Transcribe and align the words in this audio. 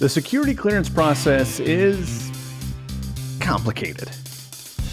The 0.00 0.08
security 0.08 0.56
clearance 0.56 0.88
process 0.88 1.60
is 1.60 2.28
complicated. 3.38 4.10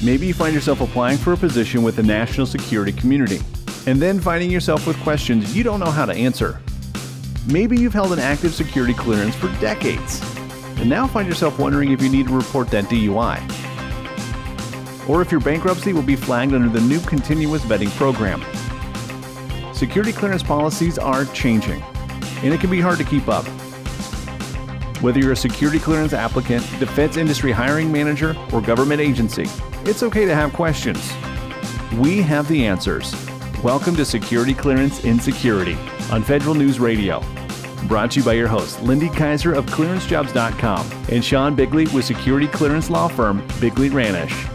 Maybe 0.03 0.27
you 0.27 0.35
find 0.35 0.53
yourself 0.53 0.79
applying 0.79 1.17
for 1.17 1.33
a 1.33 1.37
position 1.37 1.81
with 1.81 1.95
the 1.95 2.03
national 2.03 2.45
security 2.45 2.91
community, 2.91 3.39
and 3.87 3.99
then 3.99 4.19
finding 4.19 4.51
yourself 4.51 4.85
with 4.85 4.95
questions 5.01 5.55
you 5.55 5.63
don't 5.63 5.79
know 5.79 5.89
how 5.89 6.05
to 6.05 6.13
answer. 6.13 6.61
Maybe 7.47 7.79
you've 7.79 7.95
held 7.95 8.13
an 8.13 8.19
active 8.19 8.53
security 8.53 8.93
clearance 8.93 9.35
for 9.35 9.47
decades, 9.59 10.21
and 10.77 10.87
now 10.87 11.07
find 11.07 11.27
yourself 11.27 11.57
wondering 11.57 11.91
if 11.91 11.99
you 11.99 12.09
need 12.09 12.27
to 12.27 12.37
report 12.37 12.69
that 12.69 12.83
DUI. 12.83 13.39
Or 15.09 15.23
if 15.23 15.31
your 15.31 15.41
bankruptcy 15.41 15.93
will 15.93 16.03
be 16.03 16.15
flagged 16.15 16.53
under 16.53 16.69
the 16.69 16.81
new 16.81 16.99
continuous 17.01 17.63
vetting 17.63 17.89
program. 17.97 18.39
Security 19.73 20.13
clearance 20.13 20.43
policies 20.43 20.99
are 20.99 21.25
changing, 21.25 21.81
and 22.43 22.53
it 22.53 22.59
can 22.59 22.69
be 22.69 22.79
hard 22.79 22.99
to 22.99 23.03
keep 23.03 23.27
up. 23.27 23.47
Whether 25.01 25.19
you're 25.19 25.31
a 25.31 25.35
security 25.35 25.79
clearance 25.79 26.13
applicant, 26.13 26.61
defense 26.79 27.17
industry 27.17 27.51
hiring 27.51 27.91
manager, 27.91 28.35
or 28.53 28.61
government 28.61 29.01
agency, 29.01 29.47
it's 29.83 30.03
okay 30.03 30.25
to 30.25 30.35
have 30.35 30.53
questions. 30.53 31.11
We 31.97 32.21
have 32.21 32.47
the 32.47 32.67
answers. 32.67 33.15
Welcome 33.63 33.95
to 33.95 34.05
Security 34.05 34.53
Clearance 34.53 35.03
Insecurity 35.03 35.73
on 36.11 36.21
Federal 36.21 36.53
News 36.53 36.79
Radio. 36.79 37.23
Brought 37.87 38.11
to 38.11 38.19
you 38.19 38.25
by 38.25 38.33
your 38.33 38.47
host, 38.47 38.83
Lindy 38.83 39.09
Kyzer 39.09 39.57
of 39.57 39.65
ClearanceJobs.com 39.65 40.91
and 41.09 41.25
Sean 41.25 41.55
Bigley 41.55 41.87
with 41.87 42.05
security 42.05 42.47
clearance 42.47 42.91
law 42.91 43.07
firm 43.07 43.43
Bigley 43.59 43.89
Ranish. 43.89 44.50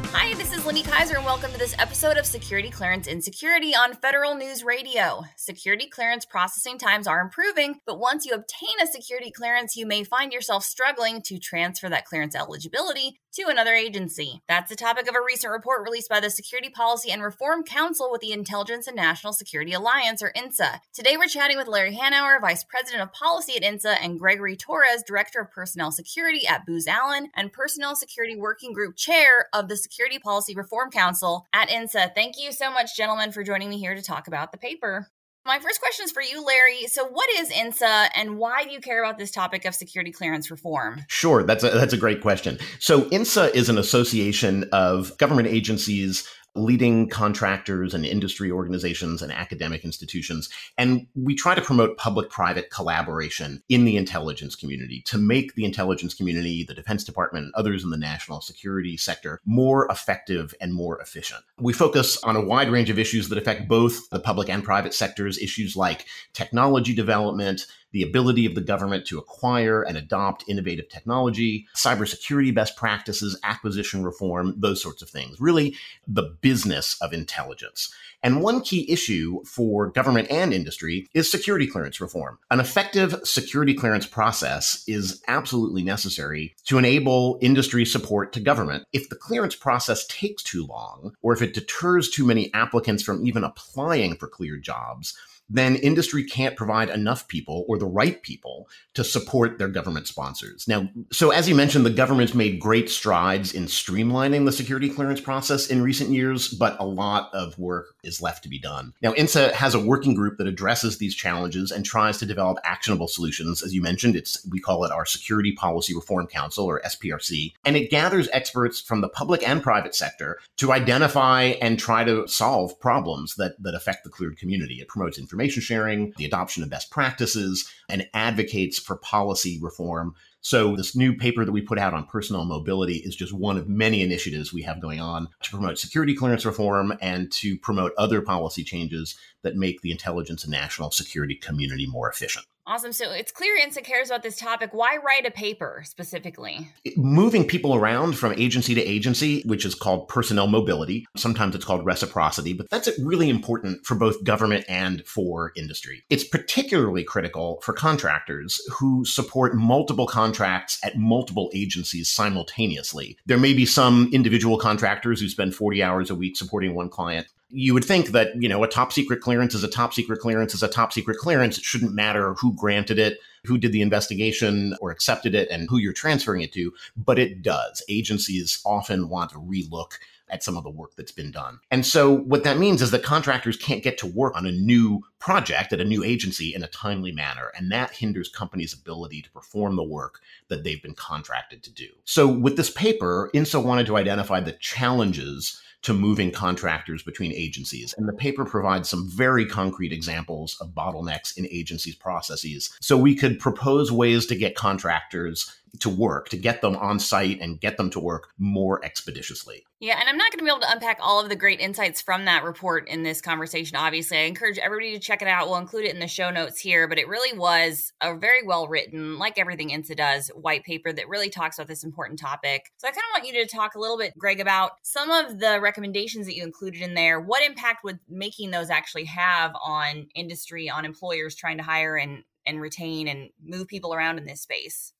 Kyzer, 0.96 1.16
and 1.16 1.27
welcome 1.27 1.52
to 1.52 1.59
this 1.59 1.74
episode 1.78 2.16
of 2.16 2.24
Security 2.24 2.70
Clearance 2.70 3.06
Insecurity 3.06 3.74
on 3.74 3.92
Federal 3.92 4.34
News 4.34 4.64
Radio. 4.64 5.24
Security 5.37 5.88
clearance 5.88 6.24
processing 6.24 6.78
times 6.78 7.06
are 7.06 7.20
improving, 7.20 7.80
but 7.84 7.98
once 7.98 8.24
you 8.24 8.32
obtain 8.32 8.80
a 8.82 8.87
security 8.87 9.30
clearance, 9.30 9.77
you 9.77 9.84
may 9.84 10.04
find 10.04 10.32
yourself 10.32 10.64
struggling 10.64 11.20
to 11.20 11.38
transfer 11.38 11.90
that 11.90 12.06
clearance 12.06 12.34
eligibility 12.34 13.20
to 13.37 13.48
another 13.48 13.74
agency. 13.74 14.40
That's 14.48 14.70
the 14.70 14.76
topic 14.76 15.09
of 15.09 15.15
a 15.15 15.24
recent 15.24 15.52
report 15.52 15.84
released 15.84 16.09
by 16.09 16.20
the 16.20 16.30
Security 16.30 16.70
Policy 16.70 17.10
and 17.10 17.23
Reform 17.23 17.65
Council 17.65 18.09
with 18.10 18.23
the 18.23 18.32
Intelligence 18.32 18.87
and 18.87 18.96
National 18.96 19.34
Security 19.34 19.74
Alliance, 19.74 20.23
or 20.23 20.32
INSA. 20.34 20.80
Today, 20.95 21.18
we're 21.18 21.26
chatting 21.26 21.59
with 21.59 21.68
Larry 21.68 21.95
Hanauer, 21.95 22.40
Vice 22.40 22.64
President 22.64 23.02
of 23.02 23.12
Policy 23.12 23.54
at 23.57 23.62
INSA, 23.62 23.96
and 24.02 24.18
Gregory 24.18 24.57
Torres, 24.57 25.02
Director 25.07 25.40
of 25.40 25.51
Personnel 25.51 25.92
Security 25.92 26.46
at 26.46 26.64
Booz 26.64 26.87
Allen 26.87 27.29
and 27.37 27.52
Personnel 27.52 27.95
Security 27.95 28.37
Working 28.37 28.73
Group 28.73 28.96
Chair 28.96 29.48
of 29.52 29.68
the 29.68 29.76
Security 29.76 30.18
Policy 30.18 30.54
Reform 30.54 30.90
Council 30.90 31.46
at 31.52 31.68
INSA. 31.68 32.14
Thank 32.14 32.37
you 32.40 32.52
so 32.52 32.70
much, 32.70 32.96
gentlemen, 32.96 33.32
for 33.32 33.45
joining 33.45 33.68
me 33.68 33.79
here 33.79 33.95
to 33.95 34.02
talk 34.02 34.29
about 34.29 34.51
the 34.51 34.59
paper. 34.59 35.09
My 35.46 35.60
first 35.60 35.80
question 35.80 36.02
is 36.04 36.10
for 36.10 36.22
you, 36.22 36.44
Larry. 36.44 36.88
So, 36.88 37.06
what 37.06 37.30
is 37.38 37.50
INSA, 37.50 38.08
and 38.16 38.36
why 38.36 38.64
do 38.64 38.70
you 38.70 38.80
care 38.80 39.04
about 39.04 39.16
this 39.16 39.30
topic 39.30 39.64
of 39.64 39.76
security 39.76 40.10
clearance 40.10 40.50
reform? 40.50 41.04
Sure, 41.06 41.44
that's 41.44 41.62
a 41.62 41.70
that's 41.70 41.92
a 41.92 41.96
great 41.96 42.20
question. 42.20 42.58
So, 42.80 43.02
INSA 43.10 43.54
is 43.54 43.68
an 43.68 43.78
association 43.78 44.68
of 44.72 45.16
government 45.18 45.46
agencies 45.46 46.28
leading 46.57 47.09
contractors 47.09 47.95
and 47.95 48.04
industry 48.04 48.51
organizations 48.51 49.23
and 49.23 49.32
academic 49.32 49.85
institutions. 49.85 50.49
And 50.79 51.07
we 51.15 51.35
try 51.35 51.54
to 51.54 51.63
promote 51.63 51.96
public 51.96 52.30
private 52.30 52.71
collaboration 52.71 53.63
in 53.68 53.85
the 53.85 53.96
intelligence 53.96 54.54
community 54.54 55.02
to 55.07 55.18
make 55.18 55.54
the 55.54 55.65
intelligence 55.65 56.15
community, 56.15 56.65
the 56.65 56.74
Defense 56.74 57.04
Department, 57.04 57.46
and 57.46 57.54
others 57.54 57.85
in 57.85 57.90
the 57.90 57.96
national 57.96 58.40
security 58.40 58.96
sector 58.96 59.40
more 59.45 59.87
effective 59.90 60.54
and 60.60 60.73
more 60.73 61.01
efficient. 61.01 61.45
We 61.59 61.73
focus 61.73 62.23
on 62.23 62.37
a 62.37 62.45
wide 62.45 62.70
range 62.70 62.91
of 62.91 62.98
issues 62.98 63.29
that 63.29 63.38
affect 63.38 63.68
both 63.68 64.09
the 64.10 64.20
public 64.20 64.48
and 64.48 64.65
private 64.65 64.94
sectors, 64.94 65.38
issues 65.38 65.76
like 65.76 66.06
technology 66.32 66.94
development, 66.94 67.66
the 67.97 68.02
ability 68.02 68.44
of 68.44 68.54
the 68.54 68.60
government 68.60 69.06
to 69.06 69.16
acquire 69.16 69.82
and 69.82 69.97
adopt 69.97 70.44
innovative 70.47 70.86
technology, 70.91 71.66
cybersecurity 71.75 72.54
best 72.54 72.76
practices, 72.76 73.41
acquisition 73.42 74.04
reform, 74.04 74.52
those 74.58 74.82
sorts 74.82 75.00
of 75.00 75.08
things. 75.08 75.41
Really, 75.41 75.75
the 76.06 76.36
business 76.42 77.00
of 77.00 77.14
intelligence. 77.14 77.90
And 78.22 78.42
one 78.42 78.60
key 78.60 78.90
issue 78.90 79.42
for 79.44 79.86
government 79.86 80.30
and 80.30 80.52
industry 80.52 81.08
is 81.14 81.30
security 81.30 81.66
clearance 81.66 81.98
reform. 81.98 82.38
An 82.50 82.60
effective 82.60 83.18
security 83.24 83.72
clearance 83.72 84.06
process 84.06 84.84
is 84.86 85.22
absolutely 85.26 85.82
necessary 85.82 86.54
to 86.66 86.76
enable 86.76 87.38
industry 87.40 87.86
support 87.86 88.34
to 88.34 88.40
government. 88.40 88.84
If 88.92 89.08
the 89.08 89.16
clearance 89.16 89.54
process 89.54 90.06
takes 90.08 90.42
too 90.42 90.66
long, 90.66 91.14
or 91.22 91.32
if 91.32 91.40
it 91.40 91.54
deters 91.54 92.10
too 92.10 92.26
many 92.26 92.52
applicants 92.52 93.02
from 93.02 93.26
even 93.26 93.42
applying 93.42 94.16
for 94.16 94.28
cleared 94.28 94.62
jobs, 94.62 95.16
then 95.48 95.76
industry 95.76 96.24
can't 96.24 96.56
provide 96.56 96.88
enough 96.88 97.28
people 97.28 97.64
or 97.68 97.78
the 97.78 97.86
right 97.86 98.20
people 98.22 98.68
to 98.94 99.04
support 99.04 99.58
their 99.58 99.68
government 99.68 100.06
sponsors. 100.06 100.66
Now, 100.66 100.88
so 101.12 101.30
as 101.30 101.48
you 101.48 101.54
mentioned, 101.54 101.86
the 101.86 101.90
government's 101.90 102.34
made 102.34 102.60
great 102.60 102.90
strides 102.90 103.52
in 103.54 103.64
streamlining 103.64 104.44
the 104.44 104.52
security 104.52 104.88
clearance 104.88 105.20
process 105.20 105.68
in 105.68 105.82
recent 105.82 106.10
years, 106.10 106.48
but 106.48 106.76
a 106.80 106.86
lot 106.86 107.30
of 107.32 107.58
work 107.58 107.94
is 108.02 108.20
left 108.20 108.42
to 108.42 108.48
be 108.48 108.58
done. 108.58 108.92
Now, 109.02 109.12
INSA 109.12 109.52
has 109.52 109.74
a 109.74 109.80
working 109.80 110.14
group 110.14 110.38
that 110.38 110.46
addresses 110.46 110.98
these 110.98 111.14
challenges 111.14 111.70
and 111.70 111.84
tries 111.84 112.18
to 112.18 112.26
develop 112.26 112.58
actionable 112.64 113.08
solutions. 113.08 113.62
As 113.62 113.74
you 113.74 113.82
mentioned, 113.82 114.16
it's 114.16 114.46
we 114.50 114.60
call 114.60 114.84
it 114.84 114.92
our 114.92 115.06
Security 115.06 115.52
Policy 115.52 115.94
Reform 115.94 116.26
Council 116.26 116.64
or 116.64 116.80
SPRC, 116.80 117.52
and 117.64 117.76
it 117.76 117.90
gathers 117.90 118.28
experts 118.32 118.80
from 118.80 119.00
the 119.00 119.08
public 119.08 119.46
and 119.46 119.62
private 119.62 119.94
sector 119.94 120.38
to 120.56 120.72
identify 120.72 121.54
and 121.60 121.78
try 121.78 122.04
to 122.04 122.26
solve 122.26 122.78
problems 122.80 123.36
that 123.36 123.62
that 123.62 123.74
affect 123.74 124.04
the 124.04 124.10
cleared 124.10 124.38
community. 124.38 124.80
It 124.80 124.88
promotes 124.88 125.18
information 125.18 125.35
information 125.36 125.62
sharing, 125.62 126.14
the 126.16 126.24
adoption 126.24 126.62
of 126.62 126.70
best 126.70 126.91
practices, 126.91 127.70
and 127.91 128.08
advocates 128.14 128.78
for 128.78 128.97
policy 128.97 129.58
reform. 129.60 130.14
So, 130.41 130.76
this 130.76 130.97
new 130.97 131.14
paper 131.14 131.44
that 131.44 131.52
we 131.52 131.60
put 131.60 131.78
out 131.78 131.92
on 131.92 132.06
personnel 132.06 132.47
mobility 132.47 133.02
is 133.04 133.14
just 133.14 133.34
one 133.34 133.58
of 133.58 133.69
many 133.69 134.00
initiatives 134.00 134.52
we 134.52 134.62
have 134.62 134.80
going 134.80 135.00
on 135.00 135.28
to 135.42 135.50
promote 135.50 135.78
security 135.78 136.14
clearance 136.14 136.47
reform 136.47 136.97
and 137.02 137.30
to 137.32 137.58
promote 137.58 137.92
other 137.98 138.22
policy 138.22 138.64
changes 138.64 139.14
that 139.42 139.56
make 139.56 139.82
the 139.82 139.91
intelligence 139.91 140.44
and 140.44 140.52
national 140.52 140.91
security 140.91 141.34
community 141.34 141.86
more 141.86 142.08
efficient. 142.08 142.47
Awesome. 142.69 142.93
So 142.93 143.12
it's 143.12 143.31
clear 143.31 143.56
INSA 143.56 143.84
cares 143.84 144.09
about 144.10 144.25
this 144.25 144.37
topic. 144.37 144.71
Why 144.72 144.97
write 144.97 145.25
a 145.25 145.31
paper 145.31 145.82
specifically? 145.84 146.69
Moving 146.97 147.47
people 147.47 147.77
around 147.77 148.19
from 148.19 148.32
agency 148.32 148.75
to 148.75 148.82
agency, 148.82 149.43
which 149.43 149.65
is 149.65 149.77
called 149.77 150.09
personnel 150.09 150.49
mobility. 150.49 151.06
Sometimes 151.16 151.54
it's 151.54 151.65
called 151.65 151.87
reciprocity, 151.87 152.54
but 152.54 152.69
that's 152.69 152.88
really 152.99 153.31
important 153.31 153.87
for 153.87 153.94
both 153.94 154.25
government 154.25 154.65
and 154.69 155.06
for 155.06 155.53
industry. 155.54 156.03
It's 156.10 156.25
particularly 156.25 157.04
critical 157.04 157.60
for 157.62 157.72
contractors 157.72 158.60
who 158.72 159.04
support 159.04 159.54
multiple 159.54 160.09
contracts 160.09 160.81
at 160.83 160.98
multiple 160.98 161.53
agencies 161.54 162.10
simultaneously. 162.10 163.16
There 163.27 163.38
may 163.38 163.54
be 163.54 163.65
some 163.65 164.10
individual 164.12 164.59
contractors 164.59 165.21
who 165.21 165.28
spend 165.28 165.54
40 165.54 165.84
hours 165.84 166.10
a 166.10 166.16
week 166.16 166.37
supporting 166.37 166.75
one 166.75 166.88
client 166.88 167.28
you 167.48 167.74
would 167.74 167.84
think 167.84 168.08
that 168.08 168.30
you 168.40 168.48
know 168.48 168.62
a 168.64 168.68
top 168.68 168.92
secret 168.92 169.20
clearance 169.20 169.54
is 169.54 169.62
a 169.62 169.68
top 169.68 169.94
secret 169.94 170.18
clearance 170.18 170.54
is 170.54 170.62
a 170.62 170.68
top 170.68 170.92
secret 170.92 171.16
clearance 171.18 171.58
it 171.58 171.64
shouldn't 171.64 171.94
matter 171.94 172.34
who 172.34 172.52
granted 172.54 172.98
it 172.98 173.18
who 173.44 173.56
did 173.56 173.72
the 173.72 173.82
investigation 173.82 174.76
or 174.80 174.90
accepted 174.90 175.34
it 175.34 175.48
and 175.50 175.68
who 175.68 175.78
you're 175.78 175.92
transferring 175.92 176.42
it 176.42 176.52
to 176.52 176.72
but 176.96 177.18
it 177.18 177.42
does 177.42 177.82
agencies 177.88 178.60
often 178.64 179.08
want 179.08 179.30
to 179.30 179.38
relook 179.38 179.92
at 180.28 180.42
some 180.42 180.56
of 180.56 180.64
the 180.64 180.70
work 180.70 180.94
that's 180.96 181.12
been 181.12 181.30
done. 181.30 181.60
And 181.70 181.86
so 181.86 182.16
what 182.16 182.44
that 182.44 182.58
means 182.58 182.82
is 182.82 182.90
that 182.90 183.02
contractors 183.02 183.56
can't 183.56 183.82
get 183.82 183.98
to 183.98 184.06
work 184.06 184.36
on 184.36 184.46
a 184.46 184.52
new 184.52 185.02
project 185.18 185.72
at 185.72 185.80
a 185.80 185.84
new 185.84 186.02
agency 186.02 186.54
in 186.54 186.62
a 186.62 186.68
timely 186.68 187.12
manner. 187.12 187.52
And 187.56 187.70
that 187.70 187.92
hinders 187.92 188.28
companies' 188.28 188.74
ability 188.74 189.22
to 189.22 189.30
perform 189.30 189.76
the 189.76 189.84
work 189.84 190.20
that 190.48 190.64
they've 190.64 190.82
been 190.82 190.94
contracted 190.94 191.62
to 191.62 191.72
do. 191.72 191.88
So 192.04 192.26
with 192.26 192.56
this 192.56 192.70
paper, 192.70 193.30
INSA 193.34 193.62
wanted 193.62 193.86
to 193.86 193.96
identify 193.96 194.40
the 194.40 194.52
challenges 194.52 195.62
to 195.86 195.94
moving 195.94 196.32
contractors 196.32 197.04
between 197.04 197.32
agencies. 197.32 197.94
And 197.97 198.08
the 198.08 198.12
paper 198.12 198.44
provides 198.44 198.88
some 198.88 199.08
very 199.08 199.47
concrete 199.47 199.92
examples 199.92 200.56
of 200.60 200.70
bottlenecks 200.70 201.38
in 201.38 201.47
agencies' 201.48 201.94
processes. 201.94 202.76
So 202.80 202.97
we 202.97 203.14
could 203.14 203.38
propose 203.38 203.92
ways 203.92 204.26
to 204.26 204.34
get 204.34 204.56
contractors 204.56 205.48
to 205.80 205.88
work, 205.88 206.28
to 206.30 206.36
get 206.36 206.60
them 206.60 206.76
on 206.76 206.98
site 206.98 207.40
and 207.40 207.60
get 207.60 207.76
them 207.76 207.90
to 207.90 208.00
work 208.00 208.28
more 208.38 208.84
expeditiously. 208.84 209.64
Yeah, 209.78 209.98
and 210.00 210.08
I'm 210.08 210.16
not 210.16 210.30
going 210.30 210.38
to 210.38 210.44
be 210.44 210.50
able 210.50 210.60
to 210.60 210.72
unpack 210.72 210.98
all 211.02 211.20
of 211.20 211.28
the 211.28 211.36
great 211.36 211.60
insights 211.60 212.00
from 212.00 212.24
that 212.24 212.44
report 212.44 212.88
in 212.88 213.02
this 213.02 213.20
conversation. 213.20 213.76
Obviously, 213.76 214.16
I 214.16 214.22
encourage 214.22 214.58
everybody 214.58 214.92
to 214.94 214.98
check 214.98 215.20
it 215.20 215.28
out. 215.28 215.48
We'll 215.48 215.58
include 215.58 215.84
it 215.84 215.94
in 215.94 216.00
the 216.00 216.08
show 216.08 216.30
notes 216.30 216.58
here, 216.58 216.88
but 216.88 216.98
it 216.98 217.08
really 217.08 217.36
was 217.36 217.92
a 218.00 218.16
very 218.16 218.42
well 218.42 218.68
written, 218.68 219.18
like 219.18 219.38
everything 219.38 219.70
INSA 219.70 219.96
does, 219.96 220.28
white 220.28 220.64
paper 220.64 220.92
that 220.92 221.08
really 221.08 221.28
talks 221.28 221.58
about 221.58 221.68
this 221.68 221.84
important 221.84 222.18
topic. 222.18 222.72
So 222.78 222.88
I 222.88 222.90
kind 222.90 223.02
of 223.10 223.20
want 223.20 223.32
you 223.32 223.44
to 223.44 223.54
talk 223.54 223.74
a 223.74 223.78
little 223.78 223.98
bit, 223.98 224.16
Greg, 224.16 224.40
about 224.40 224.72
some 224.82 225.10
of 225.10 225.38
the 225.38 225.60
recommendations 225.60 226.26
that 226.26 226.36
you 226.36 226.42
included 226.42 226.80
in 226.80 226.94
there. 226.94 227.20
What 227.20 227.44
impact 227.44 227.84
would 227.84 227.98
making 228.08 228.52
those 228.52 228.70
actually 228.70 229.04
have 229.04 229.54
on 229.62 230.08
industry, 230.14 230.70
on 230.70 230.86
employers 230.86 231.34
trying 231.34 231.58
to 231.58 231.62
hire 231.62 231.96
and 231.96 232.24
and 232.46 232.60
retain 232.60 233.08
and 233.08 233.30
move 233.44 233.66
people 233.66 233.92
around 233.92 234.18
in 234.18 234.24
this 234.24 234.40
space? 234.40 234.92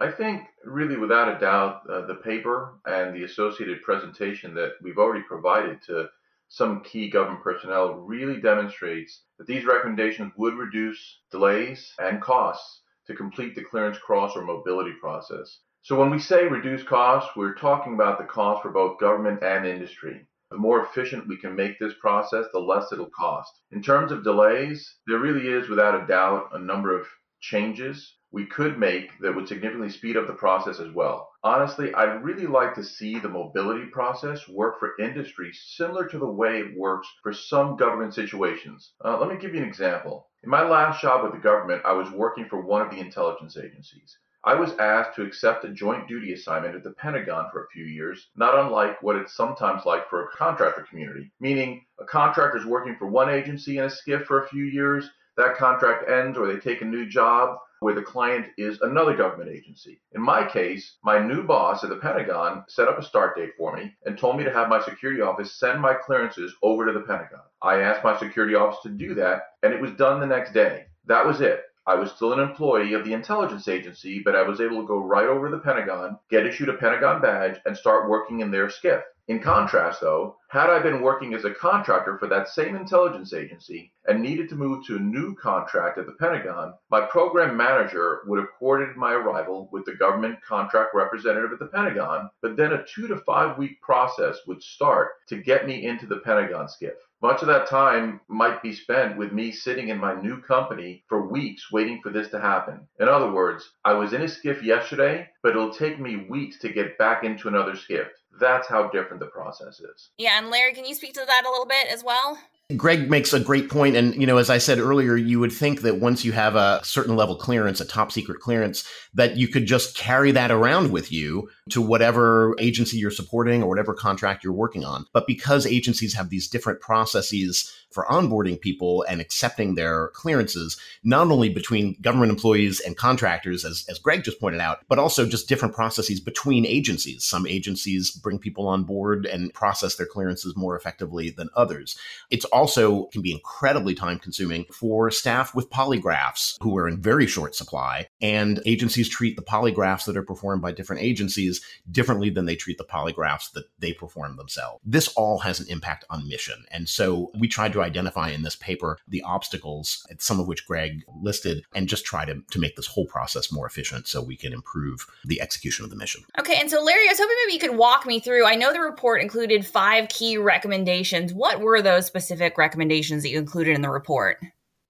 I 0.00 0.12
think, 0.12 0.42
really, 0.64 0.96
without 0.96 1.34
a 1.34 1.40
doubt, 1.40 1.82
uh, 1.90 2.06
the 2.06 2.14
paper 2.16 2.78
and 2.86 3.14
the 3.14 3.24
associated 3.24 3.82
presentation 3.82 4.54
that 4.54 4.74
we've 4.80 4.98
already 4.98 5.24
provided 5.24 5.82
to 5.86 6.08
some 6.48 6.82
key 6.82 7.10
government 7.10 7.42
personnel 7.42 7.94
really 7.94 8.40
demonstrates 8.40 9.24
that 9.38 9.46
these 9.46 9.64
recommendations 9.64 10.32
would 10.36 10.54
reduce 10.54 11.20
delays 11.30 11.92
and 11.98 12.22
costs 12.22 12.82
to 13.06 13.14
complete 13.14 13.54
the 13.54 13.64
clearance 13.64 13.98
cross 13.98 14.36
or 14.36 14.42
mobility 14.42 14.92
process. 15.00 15.60
So 15.82 15.98
when 15.98 16.10
we 16.10 16.18
say 16.18 16.46
reduce 16.46 16.82
costs, 16.84 17.30
we're 17.34 17.54
talking 17.54 17.94
about 17.94 18.18
the 18.18 18.24
cost 18.24 18.62
for 18.62 18.70
both 18.70 19.00
government 19.00 19.42
and 19.42 19.66
industry. 19.66 20.26
The 20.50 20.58
more 20.58 20.84
efficient 20.84 21.26
we 21.26 21.36
can 21.36 21.56
make 21.56 21.78
this 21.78 21.94
process, 22.00 22.46
the 22.52 22.60
less 22.60 22.92
it'll 22.92 23.10
cost. 23.10 23.52
In 23.72 23.82
terms 23.82 24.12
of 24.12 24.22
delays, 24.22 24.96
there 25.06 25.18
really 25.18 25.48
is, 25.48 25.68
without 25.68 26.00
a 26.00 26.06
doubt, 26.06 26.50
a 26.52 26.58
number 26.58 26.98
of 26.98 27.06
changes 27.40 28.14
we 28.30 28.44
could 28.44 28.78
make 28.78 29.18
that 29.20 29.34
would 29.34 29.48
significantly 29.48 29.88
speed 29.90 30.16
up 30.16 30.26
the 30.26 30.32
process 30.34 30.80
as 30.80 30.92
well. 30.92 31.30
Honestly, 31.42 31.94
I'd 31.94 32.22
really 32.22 32.46
like 32.46 32.74
to 32.74 32.84
see 32.84 33.18
the 33.18 33.28
mobility 33.28 33.86
process 33.86 34.46
work 34.48 34.78
for 34.78 35.00
industry 35.00 35.50
similar 35.52 36.06
to 36.08 36.18
the 36.18 36.30
way 36.30 36.58
it 36.60 36.76
works 36.76 37.08
for 37.22 37.32
some 37.32 37.76
government 37.76 38.14
situations. 38.14 38.92
Uh, 39.04 39.18
let 39.18 39.28
me 39.28 39.36
give 39.36 39.54
you 39.54 39.62
an 39.62 39.68
example. 39.68 40.28
In 40.44 40.50
my 40.50 40.62
last 40.62 41.00
job 41.00 41.22
with 41.22 41.32
the 41.32 41.38
government, 41.38 41.82
I 41.84 41.92
was 41.92 42.10
working 42.10 42.46
for 42.48 42.60
one 42.60 42.82
of 42.82 42.90
the 42.90 43.00
intelligence 43.00 43.56
agencies. 43.56 44.18
I 44.44 44.54
was 44.54 44.72
asked 44.78 45.16
to 45.16 45.24
accept 45.24 45.64
a 45.64 45.70
joint 45.70 46.06
duty 46.06 46.32
assignment 46.32 46.76
at 46.76 46.84
the 46.84 46.92
Pentagon 46.92 47.50
for 47.50 47.64
a 47.64 47.68
few 47.68 47.84
years, 47.84 48.28
not 48.36 48.58
unlike 48.58 49.02
what 49.02 49.16
it's 49.16 49.34
sometimes 49.34 49.84
like 49.84 50.08
for 50.08 50.22
a 50.24 50.28
contractor 50.28 50.86
community, 50.88 51.32
meaning 51.40 51.84
a 51.98 52.04
contractor 52.04 52.56
is 52.56 52.64
working 52.64 52.94
for 52.96 53.08
one 53.08 53.28
agency 53.28 53.78
in 53.78 53.84
a 53.84 53.88
SCIF 53.88 54.26
for 54.26 54.44
a 54.44 54.48
few 54.48 54.64
years, 54.64 55.10
that 55.38 55.56
contract 55.56 56.10
ends 56.10 56.36
or 56.36 56.46
they 56.46 56.58
take 56.58 56.82
a 56.82 56.84
new 56.84 57.06
job 57.06 57.58
where 57.80 57.94
the 57.94 58.02
client 58.02 58.46
is 58.58 58.80
another 58.80 59.16
government 59.16 59.48
agency. 59.48 60.00
In 60.12 60.20
my 60.20 60.44
case, 60.44 60.96
my 61.04 61.20
new 61.20 61.44
boss 61.44 61.84
at 61.84 61.90
the 61.90 61.96
Pentagon 61.96 62.64
set 62.68 62.88
up 62.88 62.98
a 62.98 63.04
start 63.04 63.36
date 63.36 63.52
for 63.56 63.76
me 63.76 63.94
and 64.04 64.18
told 64.18 64.36
me 64.36 64.42
to 64.42 64.52
have 64.52 64.68
my 64.68 64.82
security 64.82 65.20
office 65.20 65.54
send 65.54 65.80
my 65.80 65.94
clearances 65.94 66.52
over 66.60 66.86
to 66.86 66.92
the 66.92 67.06
Pentagon. 67.06 67.40
I 67.62 67.82
asked 67.82 68.02
my 68.02 68.18
security 68.18 68.56
office 68.56 68.80
to 68.82 68.88
do 68.88 69.14
that, 69.14 69.42
and 69.62 69.72
it 69.72 69.80
was 69.80 69.92
done 69.92 70.18
the 70.18 70.26
next 70.26 70.52
day. 70.52 70.86
That 71.06 71.24
was 71.24 71.40
it. 71.40 71.62
I 71.86 71.94
was 71.94 72.10
still 72.10 72.32
an 72.32 72.40
employee 72.40 72.94
of 72.94 73.04
the 73.04 73.14
intelligence 73.14 73.68
agency, 73.68 74.20
but 74.22 74.34
I 74.34 74.42
was 74.42 74.60
able 74.60 74.80
to 74.80 74.86
go 74.86 74.98
right 74.98 75.28
over 75.28 75.48
to 75.48 75.56
the 75.56 75.62
Pentagon, 75.62 76.18
get 76.30 76.46
issued 76.46 76.68
a 76.68 76.74
Pentagon 76.74 77.22
badge, 77.22 77.60
and 77.64 77.76
start 77.76 78.10
working 78.10 78.40
in 78.40 78.50
their 78.50 78.66
SCIF. 78.66 79.02
In 79.28 79.40
contrast, 79.40 80.00
though, 80.00 80.38
had 80.48 80.70
I 80.70 80.78
been 80.78 81.02
working 81.02 81.34
as 81.34 81.44
a 81.44 81.52
contractor 81.52 82.16
for 82.16 82.28
that 82.28 82.48
same 82.48 82.74
intelligence 82.74 83.34
agency 83.34 83.92
and 84.06 84.22
needed 84.22 84.48
to 84.48 84.56
move 84.56 84.86
to 84.86 84.96
a 84.96 85.00
new 85.00 85.34
contract 85.34 85.98
at 85.98 86.06
the 86.06 86.12
Pentagon, 86.12 86.72
my 86.90 87.02
program 87.02 87.54
manager 87.54 88.22
would 88.26 88.38
have 88.38 88.48
coordinated 88.58 88.96
my 88.96 89.12
arrival 89.12 89.68
with 89.70 89.84
the 89.84 89.96
government 89.96 90.38
contract 90.40 90.94
representative 90.94 91.52
at 91.52 91.58
the 91.58 91.66
Pentagon, 91.66 92.30
but 92.40 92.56
then 92.56 92.72
a 92.72 92.82
two 92.86 93.06
to 93.06 93.18
five 93.18 93.58
week 93.58 93.82
process 93.82 94.38
would 94.46 94.62
start 94.62 95.10
to 95.28 95.42
get 95.42 95.66
me 95.66 95.84
into 95.84 96.06
the 96.06 96.20
Pentagon 96.20 96.66
SCIF. 96.66 96.96
Much 97.20 97.42
of 97.42 97.48
that 97.48 97.66
time 97.66 98.22
might 98.28 98.62
be 98.62 98.72
spent 98.72 99.18
with 99.18 99.32
me 99.32 99.52
sitting 99.52 99.88
in 99.88 99.98
my 99.98 100.14
new 100.14 100.40
company 100.40 101.04
for 101.06 101.28
weeks 101.28 101.70
waiting 101.70 102.00
for 102.00 102.08
this 102.08 102.30
to 102.30 102.40
happen. 102.40 102.88
In 102.98 103.10
other 103.10 103.30
words, 103.30 103.68
I 103.84 103.92
was 103.92 104.14
in 104.14 104.22
a 104.22 104.24
SCIF 104.24 104.62
yesterday, 104.62 105.28
but 105.42 105.50
it'll 105.50 105.74
take 105.74 106.00
me 106.00 106.24
weeks 106.30 106.58
to 106.60 106.72
get 106.72 106.96
back 106.96 107.24
into 107.24 107.48
another 107.48 107.72
SCIF 107.72 108.08
that's 108.38 108.68
how 108.68 108.88
different 108.88 109.20
the 109.20 109.26
process 109.26 109.80
is. 109.80 110.10
Yeah, 110.18 110.38
and 110.38 110.50
Larry, 110.50 110.74
can 110.74 110.84
you 110.84 110.94
speak 110.94 111.14
to 111.14 111.24
that 111.26 111.42
a 111.46 111.50
little 111.50 111.66
bit 111.66 111.88
as 111.90 112.04
well? 112.04 112.38
Greg 112.76 113.08
makes 113.08 113.32
a 113.32 113.40
great 113.40 113.70
point, 113.70 113.96
and 113.96 114.14
you 114.14 114.26
know, 114.26 114.36
as 114.36 114.50
I 114.50 114.58
said 114.58 114.78
earlier, 114.78 115.16
you 115.16 115.40
would 115.40 115.52
think 115.52 115.80
that 115.80 116.00
once 116.00 116.22
you 116.22 116.32
have 116.32 116.54
a 116.54 116.80
certain 116.84 117.16
level 117.16 117.34
clearance, 117.34 117.80
a 117.80 117.86
top 117.86 118.12
secret 118.12 118.40
clearance, 118.40 118.86
that 119.14 119.38
you 119.38 119.48
could 119.48 119.64
just 119.64 119.96
carry 119.96 120.32
that 120.32 120.50
around 120.50 120.92
with 120.92 121.10
you 121.10 121.48
to 121.70 121.80
whatever 121.80 122.54
agency 122.58 122.98
you're 122.98 123.10
supporting 123.10 123.62
or 123.62 123.70
whatever 123.70 123.94
contract 123.94 124.44
you're 124.44 124.52
working 124.52 124.84
on. 124.84 125.06
But 125.14 125.26
because 125.26 125.66
agencies 125.66 126.12
have 126.12 126.28
these 126.28 126.46
different 126.46 126.82
processes 126.82 127.72
for 127.98 128.06
onboarding 128.08 128.60
people 128.60 129.04
and 129.08 129.20
accepting 129.20 129.74
their 129.74 130.10
clearances, 130.10 130.78
not 131.02 131.32
only 131.32 131.48
between 131.48 131.96
government 132.00 132.30
employees 132.30 132.78
and 132.78 132.96
contractors, 132.96 133.64
as, 133.64 133.84
as 133.88 133.98
Greg 133.98 134.22
just 134.22 134.40
pointed 134.40 134.60
out, 134.60 134.78
but 134.88 135.00
also 135.00 135.26
just 135.26 135.48
different 135.48 135.74
processes 135.74 136.20
between 136.20 136.64
agencies. 136.64 137.24
Some 137.24 137.44
agencies 137.44 138.12
bring 138.12 138.38
people 138.38 138.68
on 138.68 138.84
board 138.84 139.26
and 139.26 139.52
process 139.52 139.96
their 139.96 140.06
clearances 140.06 140.54
more 140.56 140.76
effectively 140.76 141.30
than 141.30 141.48
others. 141.56 141.98
It's 142.30 142.44
also 142.44 143.06
can 143.06 143.20
be 143.20 143.32
incredibly 143.32 143.96
time 143.96 144.20
consuming 144.20 144.66
for 144.72 145.10
staff 145.10 145.52
with 145.52 145.68
polygraphs 145.68 146.54
who 146.62 146.78
are 146.78 146.86
in 146.86 147.02
very 147.02 147.26
short 147.26 147.56
supply. 147.56 148.06
And 148.20 148.62
agencies 148.64 149.08
treat 149.08 149.34
the 149.34 149.42
polygraphs 149.42 150.04
that 150.04 150.16
are 150.16 150.22
performed 150.22 150.62
by 150.62 150.70
different 150.70 151.02
agencies 151.02 151.60
differently 151.90 152.30
than 152.30 152.46
they 152.46 152.54
treat 152.54 152.78
the 152.78 152.84
polygraphs 152.84 153.50
that 153.54 153.64
they 153.80 153.92
perform 153.92 154.36
themselves. 154.36 154.80
This 154.84 155.08
all 155.16 155.40
has 155.40 155.58
an 155.58 155.66
impact 155.68 156.04
on 156.10 156.28
mission. 156.28 156.64
And 156.70 156.88
so 156.88 157.32
we 157.36 157.48
tried 157.48 157.72
to 157.72 157.87
identify 157.88 158.30
in 158.30 158.42
this 158.42 158.56
paper 158.56 158.98
the 159.08 159.22
obstacles, 159.22 160.06
some 160.18 160.38
of 160.38 160.46
which 160.46 160.66
Greg 160.66 161.02
listed, 161.22 161.64
and 161.74 161.88
just 161.88 162.04
try 162.04 162.24
to, 162.24 162.40
to 162.50 162.58
make 162.60 162.76
this 162.76 162.86
whole 162.86 163.06
process 163.06 163.50
more 163.50 163.66
efficient 163.66 164.06
so 164.06 164.22
we 164.22 164.36
can 164.36 164.52
improve 164.52 165.06
the 165.24 165.40
execution 165.40 165.84
of 165.84 165.90
the 165.90 165.96
mission. 165.96 166.22
Okay, 166.38 166.58
and 166.60 166.70
so 166.70 166.82
Larry, 166.82 167.06
I 167.08 167.12
was 167.12 167.18
hoping 167.18 167.36
maybe 167.44 167.54
you 167.54 167.60
could 167.60 167.78
walk 167.78 168.06
me 168.06 168.20
through. 168.20 168.46
I 168.46 168.54
know 168.54 168.72
the 168.72 168.80
report 168.80 169.22
included 169.22 169.66
five 169.66 170.08
key 170.08 170.36
recommendations. 170.36 171.32
What 171.32 171.60
were 171.60 171.82
those 171.82 172.06
specific 172.06 172.58
recommendations 172.58 173.22
that 173.22 173.30
you 173.30 173.38
included 173.38 173.74
in 173.74 173.82
the 173.82 173.90
report? 173.90 174.38